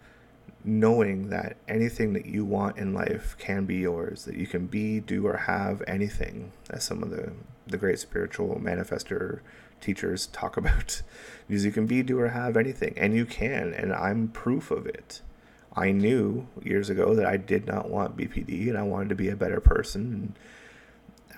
knowing 0.65 1.29
that 1.29 1.56
anything 1.68 2.13
that 2.13 2.25
you 2.25 2.44
want 2.44 2.77
in 2.77 2.94
life 2.94 3.36
can 3.39 3.65
be 3.65 3.77
yours, 3.77 4.25
that 4.25 4.36
you 4.36 4.46
can 4.46 4.68
be, 4.68 5.00
do, 5.00 5.25
or 5.25 5.38
have 5.38 5.82
anything, 5.88 6.51
as 6.70 6.84
some 6.84 7.01
of 7.01 7.10
the, 7.10 7.32
the 7.65 7.77
great 7.77 8.00
spiritual 8.00 8.60
manifester 8.62 9.39
teachers 9.79 10.27
talk 10.27 10.58
about. 10.58 11.01
Because 11.48 11.65
you 11.65 11.72
can 11.72 11.88
be, 11.88 12.03
do, 12.03 12.20
or 12.20 12.29
have 12.29 12.58
anything, 12.58 12.94
and 12.98 13.13
you 13.13 13.25
can, 13.25 13.74
and 13.74 13.94
I'm 13.94 14.27
proof 14.27 14.72
of 14.72 14.86
it. 14.86 15.22
I 15.74 15.91
knew 15.91 16.48
years 16.62 16.89
ago 16.89 17.15
that 17.15 17.25
I 17.25 17.38
did 17.38 17.65
not 17.65 17.89
want 17.89 18.18
BPD 18.18 18.68
and 18.68 18.77
I 18.77 18.82
wanted 18.82 19.10
to 19.10 19.15
be 19.15 19.29
a 19.29 19.36
better 19.36 19.62
person. 19.62 20.01
And 20.01 20.34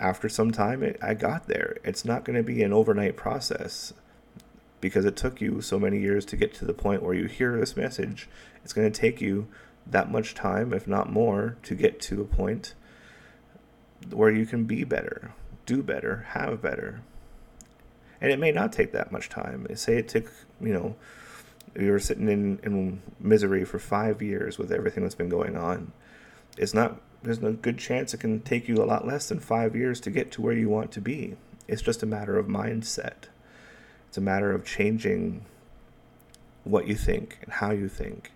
after 0.01 0.27
some 0.27 0.51
time, 0.51 0.83
it, 0.83 0.97
I 1.01 1.13
got 1.13 1.47
there. 1.47 1.77
It's 1.83 2.03
not 2.03 2.25
going 2.25 2.35
to 2.35 2.43
be 2.43 2.63
an 2.63 2.73
overnight 2.73 3.15
process 3.15 3.93
because 4.81 5.05
it 5.05 5.15
took 5.15 5.39
you 5.39 5.61
so 5.61 5.79
many 5.79 5.99
years 5.99 6.25
to 6.25 6.35
get 6.35 6.53
to 6.55 6.65
the 6.65 6.73
point 6.73 7.03
where 7.03 7.13
you 7.13 7.25
hear 7.25 7.57
this 7.57 7.77
message. 7.77 8.27
It's 8.63 8.73
going 8.73 8.91
to 8.91 8.99
take 8.99 9.21
you 9.21 9.47
that 9.85 10.11
much 10.11 10.33
time, 10.33 10.73
if 10.73 10.87
not 10.87 11.11
more, 11.11 11.57
to 11.63 11.75
get 11.75 12.01
to 12.01 12.21
a 12.21 12.25
point 12.25 12.73
where 14.09 14.31
you 14.31 14.47
can 14.47 14.65
be 14.65 14.83
better, 14.83 15.33
do 15.67 15.83
better, 15.83 16.25
have 16.29 16.61
better. 16.61 17.01
And 18.19 18.31
it 18.31 18.39
may 18.39 18.51
not 18.51 18.73
take 18.73 18.91
that 18.93 19.11
much 19.11 19.29
time. 19.29 19.67
Say 19.75 19.97
it 19.97 20.07
took, 20.07 20.31
you 20.59 20.73
know, 20.73 20.95
you 21.79 21.91
were 21.91 21.99
sitting 21.99 22.27
in, 22.27 22.59
in 22.63 23.01
misery 23.19 23.63
for 23.65 23.77
five 23.77 24.21
years 24.21 24.57
with 24.57 24.71
everything 24.71 25.03
that's 25.03 25.15
been 25.15 25.29
going 25.29 25.55
on. 25.55 25.91
It's 26.57 26.73
not, 26.73 26.99
there's 27.23 27.41
no 27.41 27.53
good 27.53 27.77
chance 27.77 28.13
it 28.13 28.19
can 28.19 28.41
take 28.41 28.67
you 28.67 28.81
a 28.81 28.85
lot 28.85 29.05
less 29.05 29.29
than 29.29 29.39
five 29.39 29.75
years 29.75 29.99
to 30.01 30.11
get 30.11 30.31
to 30.31 30.41
where 30.41 30.53
you 30.53 30.69
want 30.69 30.91
to 30.93 31.01
be. 31.01 31.35
It's 31.67 31.81
just 31.81 32.03
a 32.03 32.07
matter 32.07 32.37
of 32.37 32.47
mindset. 32.47 33.29
It's 34.07 34.17
a 34.17 34.21
matter 34.21 34.51
of 34.51 34.65
changing 34.65 35.45
what 36.63 36.87
you 36.87 36.95
think 36.95 37.39
and 37.43 37.53
how 37.53 37.71
you 37.71 37.87
think. 37.87 38.31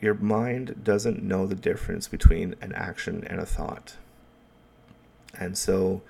Your 0.00 0.14
mind 0.14 0.84
doesn't 0.84 1.22
know 1.22 1.46
the 1.46 1.56
difference 1.56 2.06
between 2.06 2.54
an 2.60 2.72
action 2.72 3.24
and 3.26 3.40
a 3.40 3.46
thought. 3.46 3.96
And 5.36 5.58
so 5.58 6.02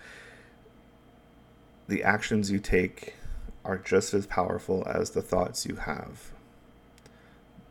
the 1.86 2.02
actions 2.02 2.50
you 2.50 2.58
take 2.58 3.14
are 3.64 3.78
just 3.78 4.12
as 4.12 4.26
powerful 4.26 4.86
as 4.86 5.10
the 5.10 5.22
thoughts 5.22 5.64
you 5.64 5.76
have. 5.76 6.32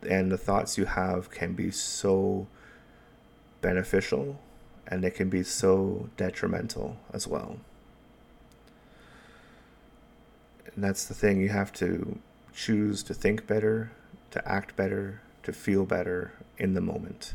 And 0.04 0.32
the 0.32 0.38
thoughts 0.38 0.78
you 0.78 0.86
have 0.86 1.30
can 1.32 1.54
be 1.54 1.72
so 1.72 2.48
beneficial 3.62 4.40
and 4.88 5.04
they 5.04 5.12
can 5.12 5.30
be 5.30 5.44
so 5.44 6.10
detrimental 6.16 6.98
as 7.14 7.28
well. 7.28 7.58
And 10.74 10.84
that's 10.84 11.06
the 11.06 11.14
thing, 11.14 11.42
you 11.42 11.50
have 11.50 11.74
to 11.74 12.20
choose 12.54 13.04
to 13.04 13.14
think 13.14 13.48
better, 13.48 13.92
to 14.32 14.48
act 14.48 14.76
better, 14.76 15.22
to 15.44 15.52
feel 15.52 15.86
better 15.86 16.34
in 16.58 16.74
the 16.74 16.82
moment. 16.82 17.34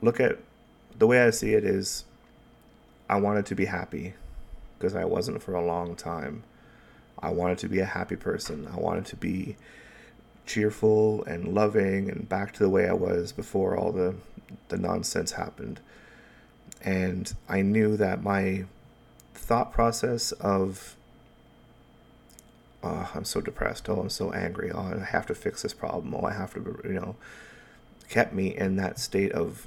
Look 0.00 0.20
at 0.20 0.38
the 0.98 1.06
way 1.06 1.22
I 1.22 1.30
see 1.30 1.54
it 1.54 1.64
is 1.64 2.04
I 3.08 3.16
wanted 3.16 3.46
to 3.46 3.54
be 3.54 3.64
happy 3.64 4.14
because 4.78 4.94
I 4.94 5.04
wasn't 5.04 5.42
for 5.42 5.54
a 5.54 5.64
long 5.64 5.96
time. 5.96 6.44
I 7.20 7.30
wanted 7.30 7.58
to 7.58 7.68
be 7.68 7.80
a 7.80 7.86
happy 7.86 8.16
person. 8.16 8.68
I 8.72 8.76
wanted 8.76 9.06
to 9.06 9.16
be 9.16 9.56
cheerful 10.46 11.24
and 11.24 11.48
loving 11.48 12.10
and 12.10 12.28
back 12.28 12.52
to 12.54 12.58
the 12.62 12.68
way 12.68 12.88
I 12.88 12.92
was 12.92 13.32
before 13.32 13.76
all 13.76 13.92
the 13.92 14.14
the 14.68 14.76
nonsense 14.76 15.32
happened. 15.32 15.80
And 16.82 17.34
I 17.48 17.62
knew 17.62 17.96
that 17.96 18.22
my 18.22 18.64
thought 19.34 19.72
process 19.72 20.32
of 20.32 20.96
oh, 22.82 23.10
I'm 23.14 23.24
so 23.24 23.40
depressed. 23.40 23.88
Oh, 23.88 24.00
I'm 24.00 24.10
so 24.10 24.32
angry. 24.32 24.70
Oh, 24.70 24.94
I 25.00 25.04
have 25.04 25.26
to 25.26 25.34
fix 25.34 25.62
this 25.62 25.74
problem. 25.74 26.14
Oh, 26.14 26.26
I 26.26 26.34
have 26.34 26.52
to, 26.54 26.80
you 26.84 26.92
know, 26.92 27.16
kept 28.08 28.34
me 28.34 28.56
in 28.56 28.76
that 28.76 28.98
state 28.98 29.32
of 29.32 29.66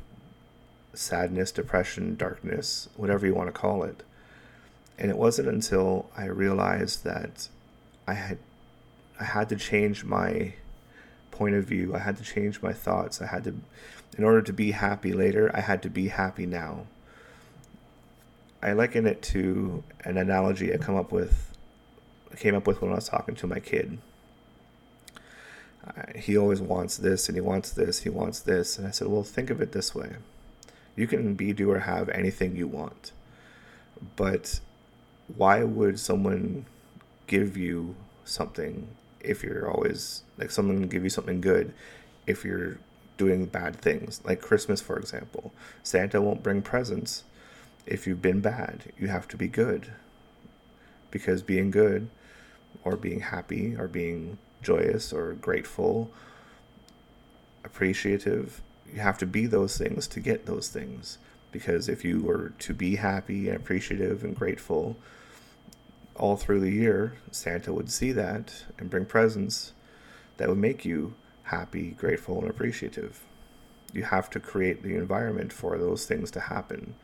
sadness, 0.94 1.52
depression, 1.52 2.16
darkness, 2.16 2.90
whatever 2.96 3.26
you 3.26 3.34
want 3.34 3.48
to 3.48 3.60
call 3.60 3.84
it. 3.84 4.04
And 5.00 5.12
it 5.12 5.18
wasn't 5.18 5.48
until 5.48 6.10
I 6.16 6.26
realized 6.26 7.04
that 7.04 7.50
I 8.08 8.14
had 8.14 8.38
I 9.20 9.24
had 9.24 9.50
to 9.50 9.56
change 9.56 10.04
my 10.04 10.54
point 11.32 11.56
of 11.56 11.66
view. 11.66 11.96
I 11.96 12.00
had 12.00 12.18
to 12.18 12.24
change 12.24 12.62
my 12.62 12.74
thoughts. 12.74 13.22
I 13.22 13.28
had 13.28 13.44
to 13.46 13.56
in 14.18 14.24
order 14.24 14.42
to 14.42 14.54
be 14.54 14.72
happy 14.72 15.14
later, 15.14 15.52
I 15.54 15.62
had 15.62 15.84
to 15.84 15.90
be 15.90 16.08
happy 16.08 16.46
now. 16.46 16.88
I 18.62 18.74
liken 18.74 19.06
it 19.06 19.22
to 19.24 19.84
an 20.04 20.18
analogy 20.18 20.74
I 20.74 20.78
come 20.78 20.96
up 20.96 21.12
with 21.12 21.56
came 22.38 22.56
up 22.56 22.68
with 22.68 22.82
when 22.82 22.92
I 22.92 22.96
was 22.96 23.10
talking 23.10 23.36
to 23.36 23.48
my 23.48 23.60
kid. 23.60 23.98
He 26.16 26.38
always 26.38 26.62
wants 26.62 26.98
this 26.98 27.30
and 27.30 27.38
he 27.38 27.42
wants 27.42 27.72
this, 27.72 28.02
he 28.02 28.10
wants 28.10 28.42
this. 28.42 28.78
And 28.78 28.86
I 28.86 28.92
said, 28.92 29.08
well, 29.08 29.24
think 29.24 29.50
of 29.50 29.62
it 29.62 29.72
this 29.72 29.96
way 29.96 30.18
you 30.98 31.08
can 31.08 31.36
be, 31.36 31.54
do, 31.54 31.72
or 31.72 31.80
have 31.80 32.10
anything 32.10 32.58
you 32.58 32.68
want. 32.68 33.12
But 34.16 34.60
why 35.36 35.64
would 35.64 36.00
someone 36.00 36.66
give 37.28 37.56
you 37.56 37.96
something 38.26 38.88
if 39.20 39.44
you're 39.44 39.70
always 39.70 40.24
like 40.38 40.52
someone 40.52 40.84
give 40.84 41.04
you 41.04 41.10
something 41.10 41.42
good 41.42 41.74
if 42.26 42.44
you're 42.46 42.78
doing 43.18 43.46
bad 43.46 43.76
things. 43.76 44.22
Like 44.24 44.42
christmas 44.42 44.82
for 44.82 44.98
example 44.98 45.54
santa 45.84 46.22
won't 46.22 46.44
bring 46.44 46.62
presents 46.62 47.24
if 47.88 48.06
you've 48.06 48.22
been 48.22 48.42
bad. 48.42 48.92
You 49.00 49.08
have 49.08 49.28
to 49.30 49.38
be 49.38 49.48
good. 49.48 49.92
Because 51.10 51.42
being 51.42 51.72
good 51.72 52.10
or 52.84 52.96
being 52.98 53.22
happy 53.22 53.76
or 53.76 53.88
being 53.88 54.38
joyous 54.62 55.14
or 55.14 55.34
grateful, 55.34 56.12
appreciative, 57.64 58.62
you 58.94 59.00
have 59.00 59.18
to 59.20 59.26
be 59.26 59.46
those 59.46 59.78
things 59.78 60.06
to 60.08 60.20
get 60.20 60.46
those 60.46 60.68
things. 60.68 61.18
Because 61.52 61.88
if 61.88 62.04
you 62.04 62.22
were 62.22 62.52
to 62.60 62.74
be 62.74 62.98
happy 62.98 63.48
and 63.48 63.58
appreciative 63.58 64.24
and 64.24 64.36
grateful 64.36 64.98
all 66.18 66.36
through 66.36 66.60
the 66.60 66.72
year, 66.72 67.14
Santa 67.32 67.74
would 67.74 67.92
see 67.92 68.12
that 68.12 68.66
and 68.78 68.90
bring 68.90 69.06
presents 69.06 69.74
that 70.38 70.50
would 70.50 70.58
make 70.58 70.86
you 70.86 71.16
happy, 71.44 71.92
grateful, 71.92 72.40
and 72.40 72.50
appreciative. 72.50 73.24
You 73.94 74.04
have 74.04 74.30
to 74.32 74.40
create 74.40 74.84
the 74.84 74.96
environment 74.96 75.54
for 75.54 75.78
those 75.78 76.06
things 76.06 76.30
to 76.32 76.42
happen. 76.42 76.96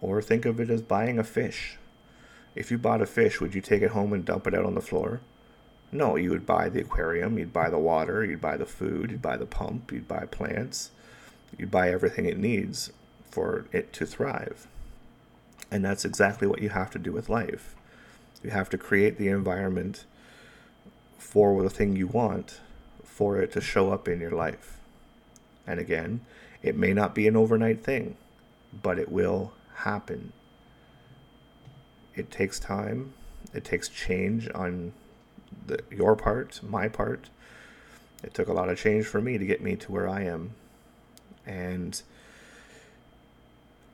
Or 0.00 0.22
think 0.22 0.44
of 0.44 0.60
it 0.60 0.70
as 0.70 0.82
buying 0.82 1.18
a 1.18 1.24
fish. 1.24 1.78
If 2.54 2.70
you 2.70 2.78
bought 2.78 3.02
a 3.02 3.06
fish, 3.06 3.40
would 3.40 3.54
you 3.54 3.60
take 3.60 3.82
it 3.82 3.90
home 3.90 4.12
and 4.12 4.24
dump 4.24 4.46
it 4.46 4.54
out 4.54 4.64
on 4.64 4.74
the 4.74 4.80
floor? 4.80 5.20
No, 5.92 6.16
you 6.16 6.30
would 6.30 6.46
buy 6.46 6.68
the 6.68 6.80
aquarium, 6.80 7.38
you'd 7.38 7.52
buy 7.52 7.70
the 7.70 7.78
water, 7.78 8.24
you'd 8.24 8.40
buy 8.40 8.56
the 8.56 8.66
food, 8.66 9.10
you'd 9.10 9.22
buy 9.22 9.36
the 9.36 9.46
pump, 9.46 9.92
you'd 9.92 10.08
buy 10.08 10.26
plants, 10.26 10.90
you'd 11.56 11.70
buy 11.70 11.90
everything 11.90 12.26
it 12.26 12.38
needs 12.38 12.92
for 13.30 13.66
it 13.72 13.92
to 13.94 14.06
thrive. 14.06 14.66
And 15.70 15.84
that's 15.84 16.04
exactly 16.04 16.46
what 16.46 16.62
you 16.62 16.70
have 16.70 16.90
to 16.92 16.98
do 16.98 17.12
with 17.12 17.28
life. 17.28 17.74
You 18.42 18.50
have 18.50 18.68
to 18.70 18.78
create 18.78 19.18
the 19.18 19.28
environment 19.28 20.04
for 21.18 21.62
the 21.62 21.70
thing 21.70 21.96
you 21.96 22.06
want 22.06 22.60
for 23.04 23.40
it 23.40 23.52
to 23.52 23.60
show 23.60 23.90
up 23.90 24.08
in 24.08 24.20
your 24.20 24.30
life. 24.30 24.78
And 25.66 25.80
again, 25.80 26.20
it 26.62 26.76
may 26.76 26.92
not 26.92 27.14
be 27.14 27.26
an 27.26 27.36
overnight 27.36 27.82
thing, 27.82 28.16
but 28.82 28.98
it 28.98 29.10
will 29.10 29.52
happen 29.76 30.32
it 32.16 32.30
takes 32.30 32.58
time. 32.58 33.12
It 33.54 33.64
takes 33.64 33.88
change 33.88 34.48
on 34.54 34.92
the, 35.66 35.80
your 35.90 36.16
part, 36.16 36.60
my 36.62 36.88
part. 36.88 37.28
It 38.24 38.34
took 38.34 38.48
a 38.48 38.52
lot 38.52 38.70
of 38.70 38.78
change 38.78 39.06
for 39.06 39.20
me 39.20 39.38
to 39.38 39.46
get 39.46 39.62
me 39.62 39.76
to 39.76 39.92
where 39.92 40.08
I 40.08 40.22
am. 40.22 40.54
And 41.44 42.02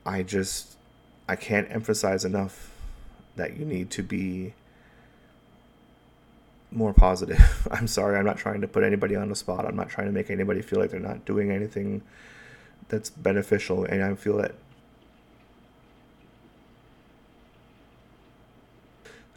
I 0.05 0.23
just, 0.23 0.77
I 1.27 1.35
can't 1.35 1.69
emphasize 1.69 2.25
enough 2.25 2.71
that 3.35 3.57
you 3.57 3.65
need 3.65 3.89
to 3.91 4.03
be 4.03 4.53
more 6.71 6.93
positive. 6.93 7.67
I'm 7.71 7.87
sorry, 7.87 8.17
I'm 8.17 8.25
not 8.25 8.37
trying 8.37 8.61
to 8.61 8.67
put 8.67 8.83
anybody 8.83 9.15
on 9.15 9.29
the 9.29 9.35
spot. 9.35 9.65
I'm 9.65 9.75
not 9.75 9.89
trying 9.89 10.07
to 10.07 10.13
make 10.13 10.29
anybody 10.29 10.61
feel 10.61 10.79
like 10.79 10.91
they're 10.91 10.99
not 10.99 11.25
doing 11.25 11.51
anything 11.51 12.01
that's 12.89 13.09
beneficial. 13.09 13.85
And 13.85 14.03
I 14.03 14.15
feel 14.15 14.37
that 14.37 14.55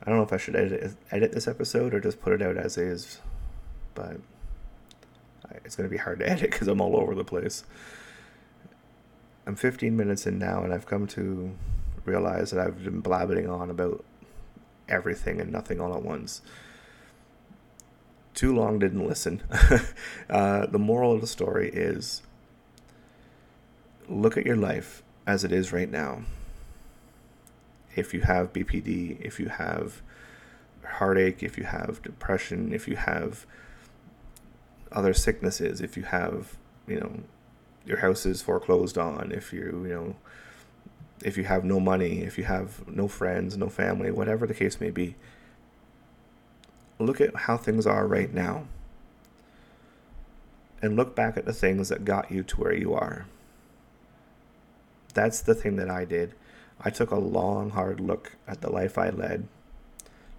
I 0.03 0.11
don't 0.11 0.19
know 0.19 0.25
if 0.25 0.33
I 0.33 0.37
should 0.37 0.55
edit 0.55 0.97
edit 1.11 1.33
this 1.33 1.49
episode 1.49 1.93
or 1.93 2.01
just 2.01 2.21
put 2.21 2.33
it 2.33 2.41
out 2.41 2.57
as 2.57 2.79
is, 2.79 3.21
but 3.95 4.19
it's 5.65 5.75
going 5.75 5.89
to 5.89 5.91
be 5.91 5.97
hard 5.97 6.21
to 6.21 6.31
edit 6.31 6.51
because 6.51 6.69
I'm 6.69 6.81
all 6.81 6.97
over 6.97 7.15
the 7.15 7.25
place. 7.25 7.65
I'm 9.47 9.57
15 9.57 9.97
minutes 9.97 10.27
in 10.27 10.39
now, 10.39 10.63
and 10.63 10.73
I've 10.73 10.87
come 10.87 11.07
to 11.09 11.53
realize 12.07 12.51
that 12.51 12.65
I've 12.65 12.83
been 12.83 13.01
blabbing 13.01 13.49
on 13.49 13.71
about 13.71 14.05
everything 14.89 15.41
and 15.41 15.51
nothing 15.51 15.81
all 15.81 15.95
at 15.95 16.03
once. 16.03 16.41
Too 18.35 18.55
long 18.55 18.79
didn't 18.79 19.07
listen. 19.07 19.43
uh, 20.31 20.67
the 20.67 20.79
moral 20.79 21.13
of 21.13 21.21
the 21.21 21.27
story 21.27 21.71
is 21.71 22.23
look 24.09 24.37
at 24.37 24.47
your 24.47 24.57
life 24.57 25.03
as 25.27 25.45
it 25.45 25.53
is 25.53 25.73
right 25.73 25.91
now. 25.91 26.23
If 27.95 28.13
you 28.13 28.21
have 28.21 28.53
BPD, 28.53 29.21
if 29.21 29.41
you 29.41 29.49
have 29.49 30.03
heartache, 30.85 31.43
if 31.43 31.59
you 31.59 31.65
have 31.65 32.03
depression, 32.03 32.73
if 32.73 32.87
you 32.87 32.97
have 32.97 33.47
other 34.93 35.15
sicknesses, 35.15 35.81
if 35.81 35.97
you 35.97 36.05
have, 36.05 36.57
you 36.87 37.01
know, 37.01 37.21
your 37.87 37.99
house 37.99 38.27
is 38.27 38.43
foreclosed 38.43 38.99
on, 38.99 39.33
if 39.33 39.53
you, 39.53 39.85
you 39.87 39.95
know, 39.95 40.17
if 41.25 41.37
you 41.37 41.45
have 41.45 41.65
no 41.65 41.81
money, 41.81 42.21
if 42.23 42.39
you 42.39 42.45
have 42.45 42.87
no 42.89 43.09
friends, 43.09 43.57
no 43.57 43.69
family, 43.69 44.11
whatever 44.11 44.47
the 44.47 44.55
case 44.55 44.81
may 44.81 44.91
be, 44.91 45.17
look 46.99 47.21
at 47.21 47.35
how 47.35 47.57
things 47.57 47.87
are 47.87 48.07
right 48.07 48.33
now 48.33 48.67
and 50.83 50.97
look 50.97 51.17
back 51.17 51.37
at 51.37 51.45
the 51.45 51.53
things 51.53 51.89
that 51.89 52.05
got 52.05 52.31
you 52.31 52.43
to 52.43 52.57
where 52.57 52.75
you 52.75 52.95
are. 52.95 53.27
That's 55.15 55.41
the 55.41 55.55
thing 55.55 55.77
that 55.77 55.91
I 55.91 56.05
did. 56.05 56.35
I 56.81 56.91
took 56.91 57.11
a 57.11 57.17
long, 57.17 57.71
hard 57.71 58.01
look 58.01 58.37
at 58.47 58.61
the 58.61 58.71
life 58.71 58.99
I 58.99 59.09
led 59.09 59.49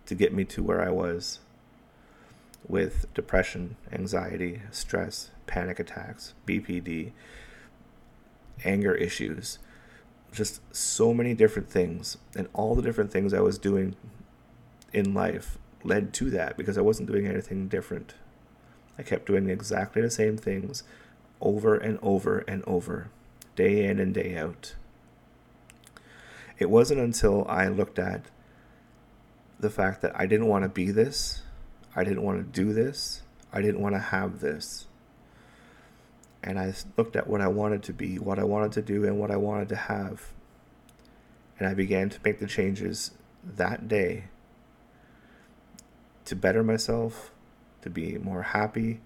to 0.06 0.16
get 0.16 0.34
me 0.34 0.46
to 0.46 0.64
where 0.64 0.82
I 0.82 0.90
was 0.90 1.40
with 2.68 3.12
depression, 3.14 3.76
anxiety, 3.92 4.62
stress, 4.72 5.32
panic 5.48 5.80
attacks, 5.80 6.34
BPD, 6.46 7.12
anger 8.64 8.94
issues, 8.94 9.60
just 10.38 10.62
so 10.76 11.14
many 11.14 11.34
different 11.34 11.70
things. 11.70 12.18
And 12.36 12.48
all 12.54 12.76
the 12.76 12.82
different 12.82 13.12
things 13.12 13.34
I 13.34 13.42
was 13.42 13.58
doing 13.58 13.96
in 14.94 15.14
life 15.14 15.58
led 15.84 16.14
to 16.16 16.30
that 16.32 16.58
because 16.58 16.78
I 16.78 16.82
wasn't 16.82 17.12
doing 17.12 17.28
anything 17.28 17.68
different. 17.68 18.14
I 18.98 19.04
kept 19.04 19.28
doing 19.28 19.50
exactly 19.50 20.02
the 20.02 20.10
same 20.10 20.38
things 20.38 20.84
over 21.40 21.76
and 21.76 22.00
over 22.02 22.40
and 22.40 22.64
over, 22.66 23.10
day 23.56 23.86
in 23.86 24.00
and 24.00 24.14
day 24.14 24.36
out. 24.36 24.74
It 26.58 26.70
wasn't 26.70 27.00
until 27.00 27.46
I 27.48 27.68
looked 27.68 28.00
at 28.00 28.26
the 29.60 29.70
fact 29.70 30.02
that 30.02 30.20
I 30.20 30.26
didn't 30.26 30.48
want 30.48 30.64
to 30.64 30.70
be 30.70 30.92
this, 30.92 31.44
I 31.96 32.04
didn't 32.04 32.24
want 32.24 32.40
to 32.40 32.62
do 32.62 32.74
this, 32.74 33.22
I 33.54 33.62
didn't 33.62 33.82
want 33.82 33.96
to 33.96 34.00
have 34.00 34.40
this. 34.40 34.88
And 36.48 36.58
I 36.58 36.74
looked 36.96 37.18
at 37.18 37.28
what 37.28 37.42
I 37.42 37.50
wanted 37.50 37.84
to 37.84 37.94
be, 37.94 38.18
what 38.18 38.40
I 38.40 38.46
wanted 38.46 38.72
to 38.72 38.82
do, 38.82 39.04
and 39.04 39.20
what 39.20 39.32
I 39.32 39.36
wanted 39.36 39.68
to 39.68 39.76
have. 39.76 40.32
And 41.60 41.68
I 41.68 41.74
began 41.74 42.10
to 42.10 42.20
make 42.24 42.40
the 42.40 42.48
changes 42.48 43.12
that 43.44 43.90
day 43.90 44.30
to 46.24 46.38
better 46.38 46.64
myself, 46.64 47.32
to 47.82 47.90
be 47.90 48.18
more 48.18 48.44
happy, 48.44 49.02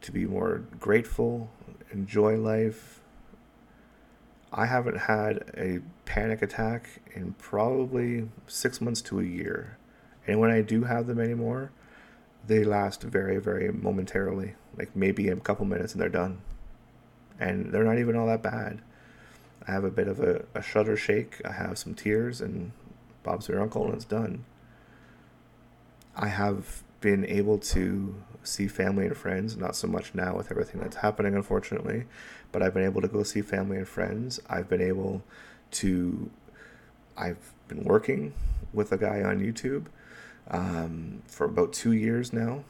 to 0.00 0.10
be 0.10 0.26
more 0.26 0.64
grateful, 0.80 1.50
enjoy 1.92 2.36
life. 2.36 3.00
I 4.52 4.66
haven't 4.66 5.02
had 5.02 5.44
a 5.56 5.78
panic 6.04 6.42
attack 6.42 7.00
in 7.14 7.34
probably 7.34 8.28
six 8.48 8.80
months 8.80 9.02
to 9.02 9.20
a 9.20 9.24
year. 9.24 9.78
And 10.26 10.40
when 10.40 10.50
I 10.50 10.62
do 10.62 10.82
have 10.82 11.06
them 11.06 11.20
anymore, 11.20 11.70
they 12.44 12.64
last 12.64 13.04
very, 13.04 13.38
very 13.38 13.70
momentarily. 13.70 14.56
Like 14.76 14.96
maybe 14.96 15.28
a 15.28 15.36
couple 15.36 15.64
minutes 15.64 15.92
and 15.92 16.02
they're 16.02 16.08
done. 16.08 16.40
And 17.38 17.72
they're 17.72 17.84
not 17.84 17.98
even 17.98 18.16
all 18.16 18.26
that 18.26 18.42
bad. 18.42 18.80
I 19.66 19.72
have 19.72 19.84
a 19.84 19.90
bit 19.90 20.08
of 20.08 20.20
a, 20.20 20.44
a 20.54 20.62
shudder 20.62 20.96
shake, 20.96 21.40
I 21.44 21.52
have 21.52 21.76
some 21.76 21.94
tears, 21.94 22.40
and 22.40 22.72
Bob's 23.22 23.48
your 23.48 23.60
uncle, 23.60 23.84
and 23.84 23.94
it's 23.94 24.04
done. 24.04 24.44
I 26.14 26.28
have 26.28 26.82
been 27.00 27.26
able 27.26 27.58
to 27.58 28.14
see 28.42 28.68
family 28.68 29.06
and 29.06 29.16
friends, 29.16 29.56
not 29.56 29.76
so 29.76 29.86
much 29.88 30.14
now 30.14 30.36
with 30.36 30.50
everything 30.50 30.80
that's 30.80 30.96
happening, 30.96 31.34
unfortunately, 31.34 32.04
but 32.52 32.62
I've 32.62 32.74
been 32.74 32.84
able 32.84 33.02
to 33.02 33.08
go 33.08 33.22
see 33.22 33.42
family 33.42 33.76
and 33.76 33.88
friends. 33.88 34.40
I've 34.48 34.68
been 34.68 34.80
able 34.80 35.22
to, 35.72 36.30
I've 37.16 37.52
been 37.68 37.84
working 37.84 38.32
with 38.72 38.92
a 38.92 38.98
guy 38.98 39.22
on 39.22 39.40
YouTube 39.40 39.86
um, 40.48 41.22
for 41.26 41.44
about 41.44 41.72
two 41.72 41.92
years 41.92 42.32
now, 42.32 42.64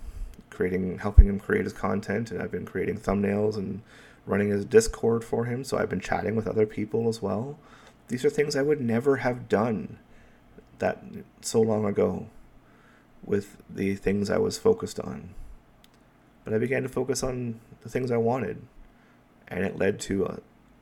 creating, 0.51 0.99
helping 0.99 1.27
him 1.27 1.39
create 1.39 1.65
his 1.65 1.75
content, 1.75 2.31
and 2.31 2.41
I've 2.43 2.51
been 2.51 2.67
creating 2.67 2.99
thumbnails 2.99 3.57
and 3.57 3.83
running 4.27 4.51
his 4.51 4.65
Discord 4.65 5.25
for 5.25 5.45
him. 5.45 5.65
So 5.65 5.79
I've 5.79 5.89
been 5.89 6.01
chatting 6.01 6.37
with 6.37 6.47
other 6.47 6.67
people 6.67 7.09
as 7.09 7.23
well. 7.23 7.59
These 8.09 8.25
are 8.25 8.31
things 8.31 8.55
I 8.55 8.63
would 8.63 8.81
never 8.81 9.17
have 9.17 9.49
done 9.49 9.99
that 10.79 11.03
so 11.41 11.61
long 11.61 11.85
ago 11.85 12.27
with 13.25 13.57
the 13.69 13.95
things 13.97 14.31
I 14.31 14.39
was 14.39 14.59
focused 14.59 15.01
on. 15.01 15.35
But 16.45 16.55
I 16.55 16.59
began 16.59 16.83
to 16.83 16.89
focus 16.89 17.23
on 17.23 17.61
the 17.83 17.89
things 17.89 18.11
I 18.11 18.17
wanted, 18.19 18.63
and 19.49 19.65
it 19.65 19.79
led 19.79 19.99
to 20.01 20.25
a, 20.27 20.39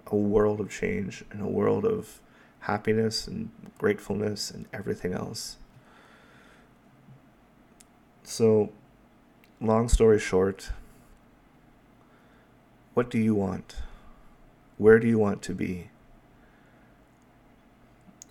a 0.08 0.16
world 0.16 0.60
of 0.60 0.70
change 0.70 1.24
and 1.30 1.40
a 1.40 1.46
world 1.46 1.86
of 1.86 2.20
happiness 2.60 3.26
and 3.26 3.50
gratefulness 3.78 4.50
and 4.50 4.66
everything 4.72 5.14
else. 5.14 5.56
So, 8.24 8.72
long 9.60 9.88
story 9.88 10.18
short, 10.18 10.70
what 12.94 13.10
do 13.10 13.18
you 13.18 13.34
want? 13.34 13.76
Where 14.78 14.98
do 14.98 15.06
you 15.06 15.18
want 15.18 15.42
to 15.42 15.54
be? 15.54 15.90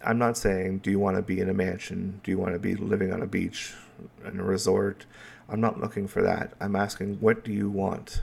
I'm 0.03 0.17
not 0.17 0.37
saying, 0.37 0.79
do 0.79 0.91
you 0.91 0.99
want 0.99 1.15
to 1.15 1.21
be 1.21 1.39
in 1.39 1.49
a 1.49 1.53
mansion? 1.53 2.19
Do 2.23 2.31
you 2.31 2.37
want 2.37 2.53
to 2.53 2.59
be 2.59 2.75
living 2.75 3.13
on 3.13 3.21
a 3.21 3.27
beach, 3.27 3.73
in 4.25 4.39
a 4.39 4.43
resort? 4.43 5.05
I'm 5.47 5.61
not 5.61 5.79
looking 5.79 6.07
for 6.07 6.21
that. 6.21 6.53
I'm 6.59 6.75
asking, 6.75 7.17
what 7.19 7.43
do 7.43 7.53
you 7.53 7.69
want? 7.69 8.21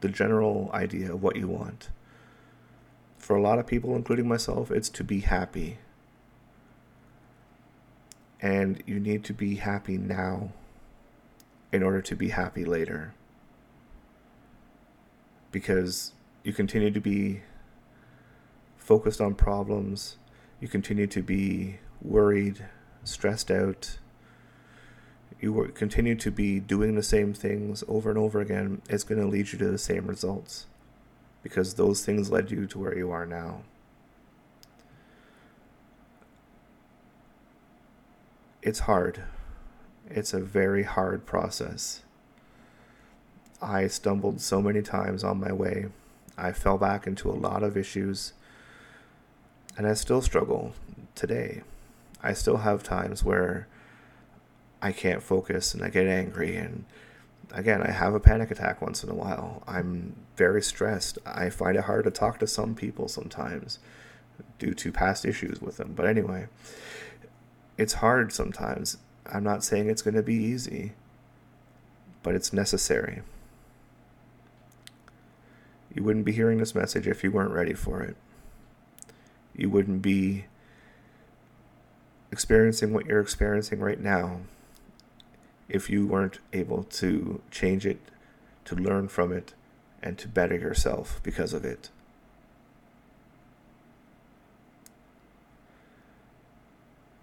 The 0.00 0.08
general 0.08 0.70
idea 0.72 1.14
of 1.14 1.22
what 1.22 1.36
you 1.36 1.48
want. 1.48 1.90
For 3.18 3.36
a 3.36 3.42
lot 3.42 3.58
of 3.58 3.66
people, 3.66 3.94
including 3.96 4.28
myself, 4.28 4.70
it's 4.70 4.88
to 4.90 5.04
be 5.04 5.20
happy. 5.20 5.78
And 8.40 8.82
you 8.86 8.98
need 8.98 9.24
to 9.24 9.34
be 9.34 9.56
happy 9.56 9.98
now 9.98 10.52
in 11.72 11.82
order 11.82 12.00
to 12.02 12.16
be 12.16 12.30
happy 12.30 12.64
later. 12.64 13.14
Because 15.50 16.12
you 16.44 16.52
continue 16.52 16.90
to 16.90 17.00
be 17.00 17.42
focused 18.76 19.20
on 19.20 19.34
problems 19.34 20.16
you 20.60 20.68
continue 20.68 21.06
to 21.06 21.22
be 21.22 21.78
worried, 22.02 22.66
stressed 23.02 23.50
out, 23.50 23.98
you 25.40 25.72
continue 25.74 26.14
to 26.16 26.30
be 26.30 26.60
doing 26.60 26.94
the 26.94 27.02
same 27.02 27.32
things 27.32 27.82
over 27.88 28.10
and 28.10 28.18
over 28.18 28.40
again, 28.40 28.82
it's 28.90 29.04
going 29.04 29.20
to 29.20 29.26
lead 29.26 29.52
you 29.52 29.58
to 29.58 29.70
the 29.70 29.78
same 29.78 30.06
results 30.06 30.66
because 31.42 31.74
those 31.74 32.04
things 32.04 32.30
led 32.30 32.50
you 32.50 32.66
to 32.66 32.78
where 32.78 32.96
you 32.96 33.10
are 33.10 33.24
now. 33.24 33.62
It's 38.60 38.80
hard. 38.80 39.22
It's 40.10 40.34
a 40.34 40.40
very 40.40 40.82
hard 40.82 41.24
process. 41.24 42.02
I 43.62 43.86
stumbled 43.88 44.40
so 44.40 44.62
many 44.62 44.82
times 44.82 45.22
on 45.22 45.40
my 45.40 45.52
way. 45.52 45.86
I 46.36 46.52
fell 46.52 46.78
back 46.78 47.06
into 47.06 47.30
a 47.30 47.32
lot 47.32 47.62
of 47.62 47.76
issues 47.76 48.32
and 49.76 49.86
I 49.86 49.94
still 49.94 50.22
struggle 50.22 50.72
today. 51.14 51.62
I 52.22 52.32
still 52.32 52.58
have 52.58 52.82
times 52.82 53.24
where 53.24 53.66
I 54.80 54.92
can't 54.92 55.22
focus 55.22 55.74
and 55.74 55.82
I 55.82 55.90
get 55.90 56.06
angry 56.06 56.56
and 56.56 56.84
again, 57.52 57.82
I 57.82 57.90
have 57.90 58.14
a 58.14 58.20
panic 58.20 58.50
attack 58.50 58.80
once 58.80 59.02
in 59.04 59.10
a 59.10 59.14
while. 59.14 59.62
I'm 59.66 60.14
very 60.36 60.62
stressed. 60.62 61.18
I 61.26 61.50
find 61.50 61.76
it 61.76 61.84
hard 61.84 62.04
to 62.04 62.10
talk 62.10 62.38
to 62.38 62.46
some 62.46 62.74
people 62.74 63.08
sometimes 63.08 63.78
due 64.58 64.74
to 64.74 64.92
past 64.92 65.24
issues 65.24 65.60
with 65.60 65.76
them. 65.76 65.92
But 65.94 66.06
anyway, 66.06 66.46
it's 67.76 67.94
hard 67.94 68.32
sometimes. 68.32 68.98
I'm 69.26 69.44
not 69.44 69.64
saying 69.64 69.88
it's 69.88 70.02
going 70.02 70.14
to 70.14 70.22
be 70.22 70.34
easy, 70.34 70.92
but 72.22 72.34
it's 72.34 72.52
necessary. 72.52 73.22
You 75.94 76.02
wouldn't 76.02 76.24
be 76.24 76.32
hearing 76.32 76.58
this 76.58 76.74
message 76.74 77.06
if 77.06 77.24
you 77.24 77.30
weren't 77.30 77.52
ready 77.52 77.74
for 77.74 78.02
it 78.02 78.16
you 79.60 79.68
wouldn't 79.68 80.00
be 80.00 80.46
experiencing 82.32 82.92
what 82.92 83.06
you're 83.06 83.20
experiencing 83.20 83.80
right 83.80 84.00
now 84.00 84.40
if 85.68 85.90
you 85.90 86.06
weren't 86.06 86.38
able 86.52 86.82
to 86.84 87.42
change 87.50 87.86
it, 87.86 88.00
to 88.64 88.74
learn 88.74 89.06
from 89.06 89.32
it, 89.32 89.52
and 90.02 90.18
to 90.18 90.26
better 90.26 90.56
yourself 90.56 91.20
because 91.22 91.52
of 91.52 91.64
it. 91.64 91.90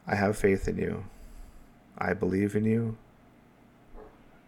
I 0.06 0.16
have 0.16 0.38
faith 0.38 0.68
in 0.68 0.78
you. 0.78 1.06
I 1.98 2.14
believe 2.14 2.56
in 2.56 2.64
you. 2.64 2.98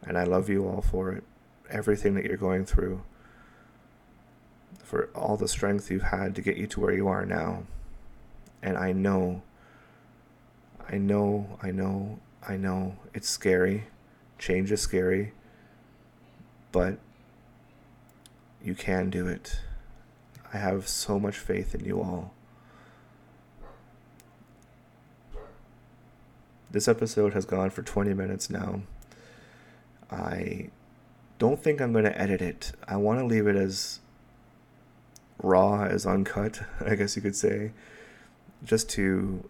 And 0.04 0.18
I 0.18 0.24
love 0.24 0.48
you 0.48 0.66
all 0.66 0.82
for 0.82 1.12
it. 1.12 1.24
everything 1.70 2.16
that 2.16 2.26
you're 2.26 2.38
going 2.38 2.66
through, 2.66 3.02
for 4.90 5.08
all 5.14 5.38
the 5.38 5.48
strength 5.48 5.92
you've 5.92 6.02
had 6.02 6.34
to 6.34 6.42
get 6.42 6.58
you 6.58 6.66
to 6.66 6.80
where 6.80 6.92
you 6.92 7.08
are 7.08 7.24
now. 7.24 7.62
And 8.64 8.76
I 8.76 8.92
know, 8.92 9.44
I 10.90 10.98
know, 10.98 11.60
I 11.62 11.70
know, 11.70 12.18
I 12.48 12.58
know 12.58 12.96
it's 13.14 13.30
scary. 13.30 13.84
Change 14.40 14.72
is 14.72 14.82
scary. 14.82 15.34
But 16.72 16.98
you 18.64 18.74
can 18.74 19.12
do 19.12 19.28
it. 19.28 19.60
I 20.52 20.58
have 20.58 20.88
so 20.88 21.20
much 21.20 21.38
faith 21.38 21.76
in 21.76 21.86
you 21.86 22.02
all. 22.02 22.34
This 26.72 26.88
episode 26.88 27.36
has 27.36 27.46
gone 27.46 27.70
for 27.70 27.84
20 27.84 28.16
minutes 28.16 28.50
now. 28.50 28.82
I 30.10 30.72
don't 31.38 31.62
think 31.62 31.80
I'm 31.80 31.92
going 31.92 32.06
to 32.06 32.20
edit 32.20 32.42
it. 32.42 32.72
I 32.88 32.98
want 32.98 33.20
to 33.20 33.26
leave 33.26 33.46
it 33.46 33.56
as 33.56 34.00
raw, 35.42 35.84
as 35.84 36.06
uncut, 36.06 36.62
I 36.86 36.96
guess 36.96 37.16
you 37.16 37.22
could 37.22 37.36
say, 37.36 37.72
just 38.64 38.90
to 38.92 39.50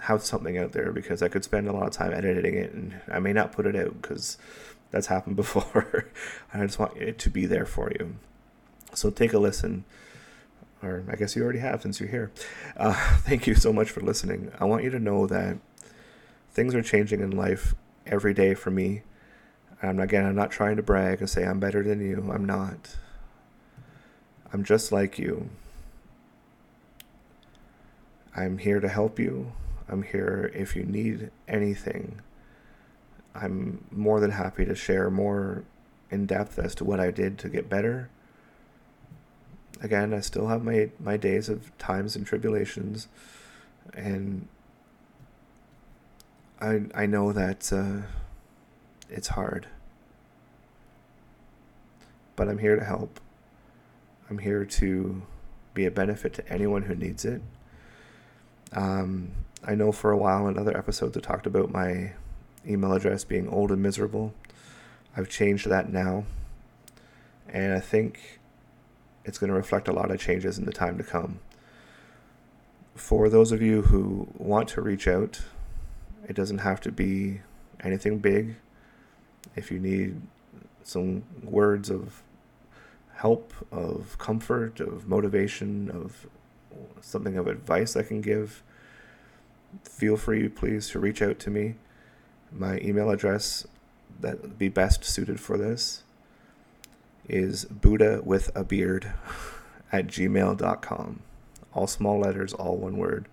have 0.00 0.24
something 0.24 0.58
out 0.58 0.72
there 0.72 0.90
because 0.90 1.22
I 1.22 1.28
could 1.28 1.44
spend 1.44 1.68
a 1.68 1.72
lot 1.72 1.86
of 1.86 1.92
time 1.92 2.12
editing 2.12 2.54
it 2.54 2.72
and 2.72 3.00
I 3.10 3.20
may 3.20 3.32
not 3.32 3.52
put 3.52 3.66
it 3.66 3.76
out 3.76 4.02
because 4.02 4.36
that's 4.90 5.06
happened 5.06 5.36
before. 5.44 6.06
I 6.52 6.64
just 6.64 6.78
want 6.78 6.96
it 6.96 7.18
to 7.20 7.30
be 7.30 7.46
there 7.46 7.66
for 7.66 7.90
you. 7.90 8.16
So 8.94 9.10
take 9.10 9.32
a 9.32 9.38
listen, 9.38 9.84
or 10.82 11.04
I 11.08 11.16
guess 11.16 11.34
you 11.34 11.42
already 11.42 11.60
have 11.60 11.82
since 11.82 11.98
you're 11.98 12.10
here. 12.10 12.30
Uh, 12.76 12.92
thank 13.20 13.46
you 13.46 13.54
so 13.54 13.72
much 13.72 13.90
for 13.90 14.00
listening. 14.00 14.52
I 14.60 14.64
want 14.64 14.84
you 14.84 14.90
to 14.90 14.98
know 14.98 15.26
that 15.26 15.56
things 16.52 16.74
are 16.74 16.82
changing 16.82 17.20
in 17.20 17.30
life 17.30 17.74
every 18.06 18.34
day 18.34 18.54
for 18.54 18.70
me. 18.70 19.02
And 19.80 20.00
again, 20.00 20.26
I'm 20.26 20.36
not 20.36 20.50
trying 20.50 20.76
to 20.76 20.82
brag 20.82 21.20
and 21.20 21.30
say 21.30 21.44
I'm 21.44 21.58
better 21.58 21.82
than 21.82 22.00
you. 22.00 22.30
I'm 22.32 22.44
not. 22.44 22.96
I'm 24.52 24.64
just 24.64 24.92
like 24.92 25.18
you. 25.18 25.48
I'm 28.36 28.58
here 28.58 28.80
to 28.80 28.88
help 28.88 29.18
you. 29.18 29.52
I'm 29.88 30.02
here 30.02 30.50
if 30.54 30.76
you 30.76 30.84
need 30.84 31.30
anything. 31.48 32.20
I'm 33.34 33.84
more 33.90 34.20
than 34.20 34.32
happy 34.32 34.64
to 34.64 34.74
share 34.74 35.10
more 35.10 35.64
in 36.10 36.26
depth 36.26 36.58
as 36.58 36.74
to 36.76 36.84
what 36.84 37.00
I 37.00 37.10
did 37.10 37.38
to 37.38 37.48
get 37.48 37.68
better. 37.70 38.10
Again, 39.80 40.12
I 40.12 40.20
still 40.20 40.48
have 40.48 40.62
my, 40.62 40.90
my 41.00 41.16
days 41.16 41.48
of 41.48 41.76
times 41.78 42.14
and 42.14 42.26
tribulations, 42.26 43.08
and 43.94 44.46
I 46.60 46.82
I 46.94 47.06
know 47.06 47.32
that 47.32 47.72
uh, 47.72 48.02
it's 49.10 49.28
hard, 49.28 49.66
but 52.36 52.48
I'm 52.48 52.58
here 52.58 52.76
to 52.76 52.84
help. 52.84 53.18
I'm 54.32 54.38
here 54.38 54.64
to 54.64 55.20
be 55.74 55.84
a 55.84 55.90
benefit 55.90 56.32
to 56.32 56.48
anyone 56.50 56.80
who 56.80 56.94
needs 56.94 57.26
it. 57.26 57.42
Um, 58.72 59.32
I 59.62 59.74
know 59.74 59.92
for 59.92 60.10
a 60.10 60.16
while 60.16 60.48
in 60.48 60.56
other 60.56 60.74
episodes 60.74 61.14
I 61.18 61.20
talked 61.20 61.46
about 61.46 61.70
my 61.70 62.14
email 62.66 62.94
address 62.94 63.24
being 63.24 63.46
old 63.46 63.70
and 63.70 63.82
miserable. 63.82 64.32
I've 65.14 65.28
changed 65.28 65.68
that 65.68 65.92
now, 65.92 66.24
and 67.46 67.74
I 67.74 67.80
think 67.80 68.40
it's 69.26 69.36
going 69.36 69.48
to 69.48 69.54
reflect 69.54 69.86
a 69.86 69.92
lot 69.92 70.10
of 70.10 70.18
changes 70.18 70.56
in 70.56 70.64
the 70.64 70.72
time 70.72 70.96
to 70.96 71.04
come. 71.04 71.40
For 72.94 73.28
those 73.28 73.52
of 73.52 73.60
you 73.60 73.82
who 73.82 74.28
want 74.38 74.66
to 74.70 74.80
reach 74.80 75.06
out, 75.06 75.42
it 76.26 76.34
doesn't 76.34 76.60
have 76.60 76.80
to 76.80 76.90
be 76.90 77.42
anything 77.84 78.16
big. 78.16 78.54
If 79.56 79.70
you 79.70 79.78
need 79.78 80.22
some 80.84 81.22
words 81.42 81.90
of 81.90 82.22
help, 83.22 83.52
of 83.70 84.18
comfort, 84.18 84.80
of 84.80 85.06
motivation, 85.06 85.88
of 85.88 86.26
something 87.00 87.38
of 87.38 87.46
advice 87.46 87.94
I 87.94 88.02
can 88.02 88.20
give, 88.20 88.64
feel 89.84 90.16
free, 90.16 90.48
please, 90.48 90.90
to 90.90 90.98
reach 90.98 91.22
out 91.22 91.38
to 91.38 91.50
me. 91.50 91.76
My 92.50 92.78
email 92.80 93.10
address 93.10 93.64
that 94.20 94.42
would 94.42 94.58
be 94.58 94.68
best 94.68 95.04
suited 95.04 95.38
for 95.38 95.56
this 95.56 96.02
is 97.28 97.64
Buddha 97.66 98.20
with 98.24 98.50
a 98.56 98.64
beard 98.64 99.12
at 99.92 100.08
gmail.com. 100.08 101.20
All 101.72 101.86
small 101.86 102.18
letters, 102.18 102.52
all 102.52 102.76
one 102.76 102.96
word. 102.96 103.28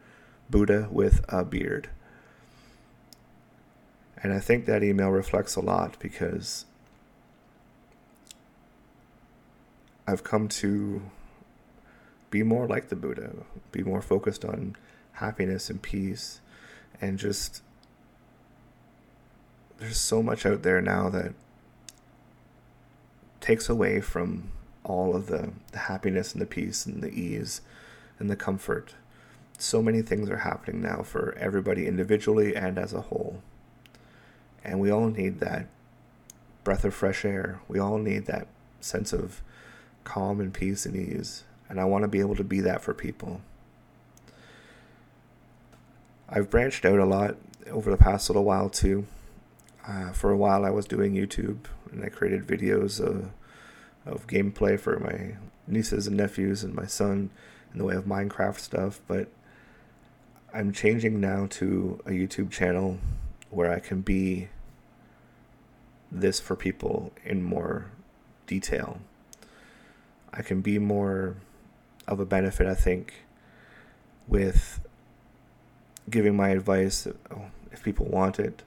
Buddha 0.52 0.88
with 0.92 1.26
a 1.30 1.44
beard. 1.44 1.90
And 4.22 4.34
I 4.34 4.40
think 4.40 4.68
that 4.68 4.84
email 4.84 5.10
reflects 5.10 5.56
a 5.56 5.62
lot 5.62 5.98
because 6.00 6.66
I've 10.10 10.24
come 10.24 10.48
to 10.48 11.04
be 12.32 12.42
more 12.42 12.68
like 12.68 12.90
the 12.90 12.96
Buddha, 12.96 13.32
be 13.72 13.84
more 13.84 14.02
focused 14.02 14.44
on 14.44 14.76
happiness 15.14 15.70
and 15.70 15.80
peace 15.80 16.42
and 17.00 17.20
just 17.20 17.62
there's 19.78 20.00
so 20.00 20.24
much 20.24 20.48
out 20.48 20.64
there 20.64 20.82
now 20.82 21.10
that 21.10 21.34
takes 23.40 23.70
away 23.70 24.02
from 24.02 24.52
all 24.84 25.16
of 25.16 25.28
the, 25.28 25.52
the 25.74 25.78
happiness 25.78 26.34
and 26.34 26.42
the 26.42 26.48
peace 26.48 26.88
and 26.88 27.04
the 27.04 27.12
ease 27.12 27.62
and 28.18 28.32
the 28.32 28.36
comfort. 28.36 28.96
So 29.60 29.84
many 29.84 30.02
things 30.02 30.28
are 30.30 30.38
happening 30.38 30.82
now 30.82 31.04
for 31.04 31.36
everybody 31.38 31.86
individually 31.86 32.56
and 32.56 32.80
as 32.80 32.94
a 32.94 33.02
whole. 33.02 33.44
And 34.64 34.80
we 34.80 34.90
all 34.90 35.10
need 35.10 35.40
that 35.40 35.68
breath 36.64 36.84
of 36.84 36.96
fresh 36.96 37.24
air. 37.24 37.62
We 37.68 37.78
all 37.78 38.00
need 38.00 38.26
that 38.26 38.48
sense 38.82 39.14
of 39.14 39.44
calm 40.10 40.40
and 40.42 40.52
peace 40.52 40.86
and 40.86 40.96
ease. 40.96 41.44
And 41.70 41.80
I 41.80 41.86
want 41.86 42.02
to 42.02 42.08
be 42.08 42.20
able 42.20 42.36
to 42.36 42.44
be 42.44 42.62
that 42.62 42.82
for 42.82 42.96
people. 42.96 43.42
I've 46.28 46.50
branched 46.50 46.84
out 46.84 47.00
a 47.00 47.06
lot 47.06 47.36
over 47.70 47.92
the 47.92 47.98
past 47.98 48.28
little 48.28 48.44
while 48.44 48.70
too. 48.70 49.06
Uh, 49.88 50.12
for 50.12 50.32
a 50.32 50.38
while, 50.38 50.66
I 50.66 50.72
was 50.72 50.86
doing 50.86 51.14
YouTube 51.14 51.66
and 51.92 52.04
I 52.04 52.10
created 52.10 52.48
videos 52.48 53.00
of, 53.00 53.30
of 54.06 54.26
gameplay 54.28 54.80
for 54.80 55.00
my 55.00 55.36
nieces 55.68 56.08
and 56.08 56.18
nephews 56.18 56.64
and 56.64 56.74
my 56.74 56.88
son 56.88 57.30
in 57.72 57.78
the 57.78 57.86
way 57.86 57.96
of 57.96 58.06
Minecraft 58.06 58.60
stuff. 58.60 59.00
But 59.08 59.30
I'm 60.52 60.74
changing 60.74 61.20
now 61.20 61.46
to 61.52 62.00
a 62.06 62.12
YouTube 62.12 62.50
channel 62.50 62.98
where 63.52 63.72
I 63.72 63.80
can 63.80 64.02
be 64.02 64.50
this 66.12 66.40
for 66.40 66.56
people 66.56 67.14
in 67.24 67.44
more 67.44 67.92
detail. 68.48 69.00
I 70.34 70.42
can 70.42 70.62
be 70.62 70.80
more 70.80 71.36
of 72.08 72.20
a 72.20 72.26
benefit, 72.26 72.68
I 72.68 72.76
think, 72.76 73.14
with 74.28 74.80
giving 76.10 76.36
my 76.36 76.50
advice 76.50 77.08
if 77.72 77.84
people 77.84 78.06
want 78.06 78.40
it, 78.40 78.64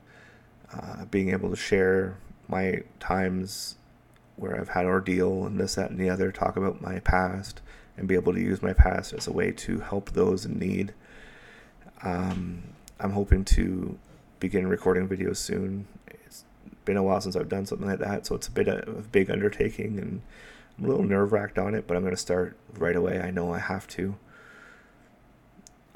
uh, 0.73 1.05
being 1.07 1.31
able 1.31 1.51
to 1.51 1.57
share 1.57 2.17
my 2.49 2.83
times 3.01 3.77
where 4.37 4.59
I've 4.59 4.71
had 4.71 4.87
ordeal 4.87 5.47
and 5.47 5.59
this, 5.59 5.75
that, 5.75 5.91
and 5.91 5.99
the 5.99 6.11
other, 6.11 6.33
talk 6.33 6.57
about 6.57 6.81
my 6.81 6.99
past, 7.01 7.61
and 7.97 8.09
be 8.09 8.15
able 8.15 8.33
to 8.33 8.41
use 8.41 8.63
my 8.63 8.73
past 8.73 9.13
as 9.13 9.27
a 9.27 9.33
way 9.33 9.53
to 9.53 9.81
help 9.81 10.11
those 10.11 10.45
in 10.45 10.59
need. 10.59 10.95
Um, 12.03 12.63
I'm 12.99 13.13
hoping 13.13 13.45
to 13.47 13.99
begin 14.41 14.67
recording 14.67 15.09
videos 15.09 15.37
soon. 15.37 15.87
It's 16.09 16.45
been 16.85 16.97
a 16.97 17.03
while 17.03 17.21
since 17.21 17.37
I've 17.37 17.49
done 17.49 17.67
something 17.67 17.87
like 17.87 18.01
that, 18.01 18.27
so 18.27 18.35
it's 18.35 18.49
a 18.49 18.53
bit 18.53 18.69
of 18.69 18.89
a 18.89 19.03
big 19.03 19.31
undertaking, 19.31 19.99
and 19.99 20.23
I'm 20.79 20.85
a 20.85 20.89
little 20.89 21.05
nerve 21.05 21.33
wracked 21.33 21.59
on 21.59 21.75
it, 21.75 21.87
but 21.87 21.97
I'm 21.97 22.03
going 22.03 22.15
to 22.15 22.21
start 22.21 22.57
right 22.79 22.97
away. 22.97 23.21
I 23.21 23.31
know 23.31 23.53
I 23.53 23.59
have 23.59 23.87
to 23.89 24.17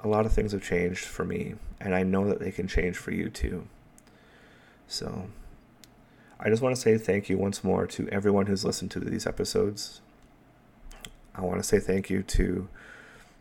a 0.07 0.09
lot 0.09 0.27
of 0.27 0.33
things 0.33 0.53
have 0.53 0.63
changed 0.63 1.05
for 1.05 1.25
me, 1.25 1.55
and 1.81 1.95
I 1.95 2.03
know 2.03 2.29
that 2.29 2.39
they 2.39 2.53
can 2.53 2.69
change 2.69 2.97
for 2.97 3.11
you 3.11 3.29
too. 3.29 3.67
So, 4.87 5.29
I 6.39 6.49
just 6.49 6.63
want 6.63 6.77
to 6.77 6.81
say 6.81 6.97
thank 6.97 7.29
you 7.29 7.39
once 7.39 7.65
more 7.65 7.87
to 7.89 8.09
everyone 8.11 8.47
who's 8.47 8.65
listened 8.65 8.91
to 8.93 9.01
these 9.01 9.27
episodes. 9.27 10.01
I 11.35 11.41
want 11.41 11.59
to 11.59 11.65
say 11.65 11.81
thank 11.81 12.09
you 12.09 12.23
to 12.23 12.69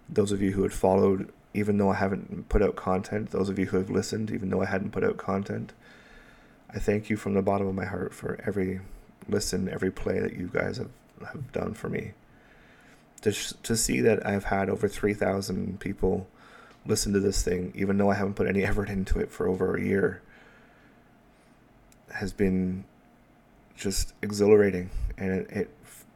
those 0.09 0.31
of 0.31 0.41
you 0.41 0.53
who 0.53 0.63
had 0.63 0.73
followed, 0.73 1.31
even 1.53 1.77
though 1.77 1.91
I 1.91 1.95
haven't 1.95 2.49
put 2.49 2.61
out 2.61 2.75
content, 2.75 3.31
those 3.31 3.49
of 3.49 3.59
you 3.59 3.67
who 3.67 3.77
have 3.77 3.89
listened, 3.89 4.31
even 4.31 4.49
though 4.49 4.61
I 4.61 4.65
hadn't 4.65 4.91
put 4.91 5.03
out 5.03 5.17
content. 5.17 5.73
I 6.73 6.79
thank 6.79 7.09
you 7.09 7.15
from 7.15 7.35
the 7.35 7.41
bottom 7.41 7.67
of 7.67 7.75
my 7.75 7.85
heart 7.85 8.13
for 8.13 8.39
every 8.45 8.81
listen, 9.29 9.69
every 9.69 9.91
play 9.91 10.19
that 10.19 10.35
you 10.35 10.49
guys 10.51 10.77
have, 10.77 10.89
have 11.21 11.51
done 11.51 11.73
for 11.73 11.89
me. 11.89 12.11
To, 13.21 13.31
to 13.63 13.75
see 13.75 14.01
that 14.01 14.25
I've 14.25 14.45
had 14.45 14.69
over 14.69 14.87
3,000 14.87 15.79
people 15.79 16.27
listen 16.85 17.13
to 17.13 17.19
this 17.19 17.41
thing, 17.41 17.71
even 17.75 17.97
though 17.97 18.11
I 18.11 18.15
haven't 18.15 18.35
put 18.35 18.47
any 18.47 18.63
effort 18.65 18.89
into 18.89 19.19
it 19.19 19.31
for 19.31 19.47
over 19.47 19.75
a 19.75 19.81
year, 19.81 20.21
has 22.13 22.33
been 22.33 22.85
just 23.75 24.13
exhilarating. 24.21 24.89
And 25.17 25.31
it, 25.31 25.49
it 25.49 25.75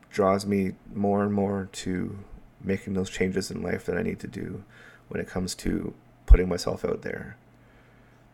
draws 0.10 0.46
me 0.46 0.74
more 0.94 1.24
and 1.24 1.34
more 1.34 1.70
to 1.72 2.18
making 2.62 2.94
those 2.94 3.10
changes 3.10 3.52
in 3.52 3.62
life 3.62 3.86
that 3.86 3.98
I 3.98 4.02
need 4.02 4.20
to 4.20 4.28
do 4.28 4.64
when 5.08 5.22
it 5.22 5.28
comes 5.28 5.56
to 5.56 5.94
putting 6.26 6.48
myself 6.50 6.86
out 6.86 7.02
there. 7.02 7.38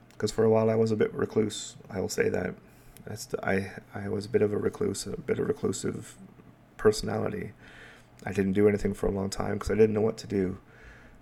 Because 0.09 0.31
for 0.31 0.43
a 0.43 0.49
while 0.49 0.69
I 0.69 0.75
was 0.75 0.91
a 0.91 0.95
bit 0.95 1.13
recluse, 1.13 1.75
I 1.89 1.99
will 1.99 2.09
say 2.09 2.29
that. 2.29 2.55
I 3.43 3.71
I 3.93 4.09
was 4.09 4.25
a 4.25 4.29
bit 4.29 4.41
of 4.41 4.51
a 4.51 4.57
recluse, 4.57 5.05
a 5.05 5.17
bit 5.17 5.37
of 5.37 5.47
reclusive 5.47 6.15
personality. 6.85 7.51
I 8.23 8.31
didn't 8.31 8.53
do 8.53 8.67
anything 8.67 8.93
for 8.93 9.07
a 9.07 9.11
long 9.11 9.31
time 9.31 9.53
because 9.55 9.71
I 9.71 9.73
didn't 9.73 9.95
know 9.95 10.01
what 10.01 10.17
to 10.17 10.27
do. 10.27 10.59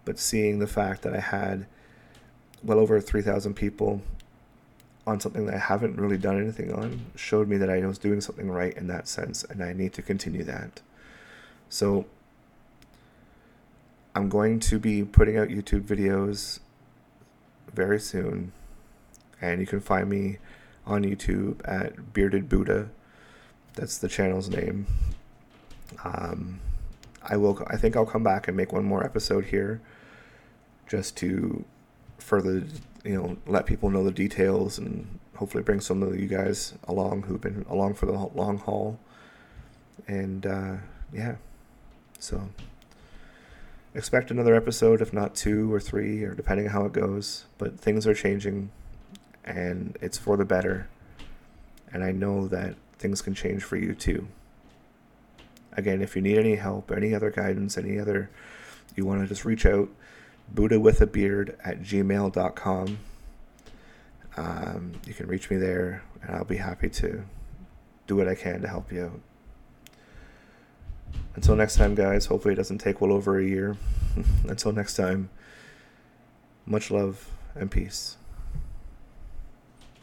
But 0.03 0.19
seeing 0.19 0.59
the 0.59 0.67
fact 0.67 1.03
that 1.03 1.15
I 1.15 1.21
had 1.21 1.67
well 2.61 2.79
over 2.79 2.99
3,000 2.99 3.53
people 3.53 4.01
on 5.07 5.21
something 5.21 5.45
that 5.45 5.55
I 5.55 5.59
haven't 5.59 5.95
really 5.95 6.17
done 6.17 6.37
anything 6.37 6.73
on 6.73 7.05
showed 7.15 7.47
me 7.47 7.55
that 7.55 7.69
I 7.69 7.79
was 7.85 7.97
doing 7.97 8.19
something 8.19 8.51
right 8.51 8.75
in 8.75 8.87
that 8.87 9.07
sense, 9.07 9.45
and 9.45 9.63
I 9.63 9.71
need 9.71 9.93
to 9.93 10.01
continue 10.01 10.43
that. 10.43 10.81
So, 11.69 12.07
I'm 14.13 14.27
going 14.27 14.59
to 14.59 14.79
be 14.79 15.05
putting 15.05 15.37
out 15.37 15.47
YouTube 15.47 15.83
videos 15.83 16.59
very 17.73 18.01
soon, 18.01 18.51
and 19.39 19.61
you 19.61 19.67
can 19.67 19.79
find 19.79 20.09
me 20.09 20.39
on 20.85 21.05
YouTube 21.05 21.61
at 21.63 22.11
Bearded 22.11 22.49
Buddha. 22.49 22.89
That's 23.75 23.97
the 23.97 24.09
channel's 24.09 24.49
name. 24.49 24.87
Um, 26.03 26.59
I 27.21 27.37
will. 27.37 27.65
I 27.67 27.77
think 27.77 27.95
I'll 27.95 28.05
come 28.05 28.23
back 28.23 28.47
and 28.47 28.57
make 28.57 28.73
one 28.73 28.83
more 28.83 29.03
episode 29.03 29.45
here, 29.45 29.81
just 30.87 31.15
to 31.17 31.63
further, 32.17 32.63
you 33.03 33.15
know, 33.15 33.37
let 33.47 33.65
people 33.65 33.89
know 33.89 34.03
the 34.03 34.11
details 34.11 34.77
and 34.77 35.19
hopefully 35.35 35.63
bring 35.63 35.79
some 35.79 36.03
of 36.03 36.19
you 36.19 36.27
guys 36.27 36.73
along 36.87 37.23
who've 37.23 37.41
been 37.41 37.65
along 37.69 37.93
for 37.95 38.05
the 38.05 38.13
long 38.13 38.57
haul. 38.57 38.99
And 40.07 40.45
uh, 40.45 40.75
yeah, 41.13 41.35
so 42.19 42.49
expect 43.95 44.31
another 44.31 44.55
episode, 44.55 45.01
if 45.01 45.13
not 45.13 45.35
two 45.35 45.73
or 45.73 45.79
three, 45.79 46.23
or 46.23 46.33
depending 46.33 46.67
on 46.67 46.73
how 46.73 46.85
it 46.85 46.93
goes. 46.93 47.45
But 47.57 47.79
things 47.79 48.05
are 48.07 48.13
changing, 48.13 48.71
and 49.45 49.97
it's 50.01 50.17
for 50.17 50.35
the 50.37 50.45
better. 50.45 50.89
And 51.91 52.03
I 52.03 52.11
know 52.11 52.47
that 52.47 52.75
things 52.97 53.21
can 53.21 53.35
change 53.35 53.63
for 53.63 53.77
you 53.77 53.93
too. 53.93 54.27
Again, 55.75 56.01
if 56.01 56.15
you 56.15 56.21
need 56.21 56.37
any 56.37 56.55
help, 56.55 56.91
any 56.91 57.13
other 57.13 57.31
guidance, 57.31 57.77
any 57.77 57.99
other, 57.99 58.29
you 58.95 59.05
want 59.05 59.21
to 59.21 59.27
just 59.27 59.45
reach 59.45 59.65
out, 59.65 59.89
Buddha 60.53 60.79
with 60.79 61.01
a 61.01 61.07
beard 61.07 61.57
at 61.63 61.81
gmail.com. 61.81 62.99
Um, 64.35 64.91
you 65.05 65.13
can 65.13 65.27
reach 65.27 65.49
me 65.49 65.57
there, 65.57 66.03
and 66.21 66.35
I'll 66.35 66.45
be 66.45 66.57
happy 66.57 66.89
to 66.89 67.23
do 68.07 68.15
what 68.15 68.27
I 68.27 68.35
can 68.35 68.61
to 68.61 68.67
help 68.67 68.91
you 68.91 69.05
out. 69.05 69.19
Until 71.35 71.55
next 71.55 71.75
time, 71.75 71.95
guys, 71.95 72.27
hopefully 72.27 72.53
it 72.53 72.57
doesn't 72.57 72.79
take 72.79 73.01
well 73.01 73.11
over 73.11 73.39
a 73.39 73.45
year. 73.45 73.77
Until 74.47 74.71
next 74.71 74.95
time, 74.95 75.29
much 76.65 76.91
love 76.91 77.29
and 77.55 77.71
peace. 77.71 78.17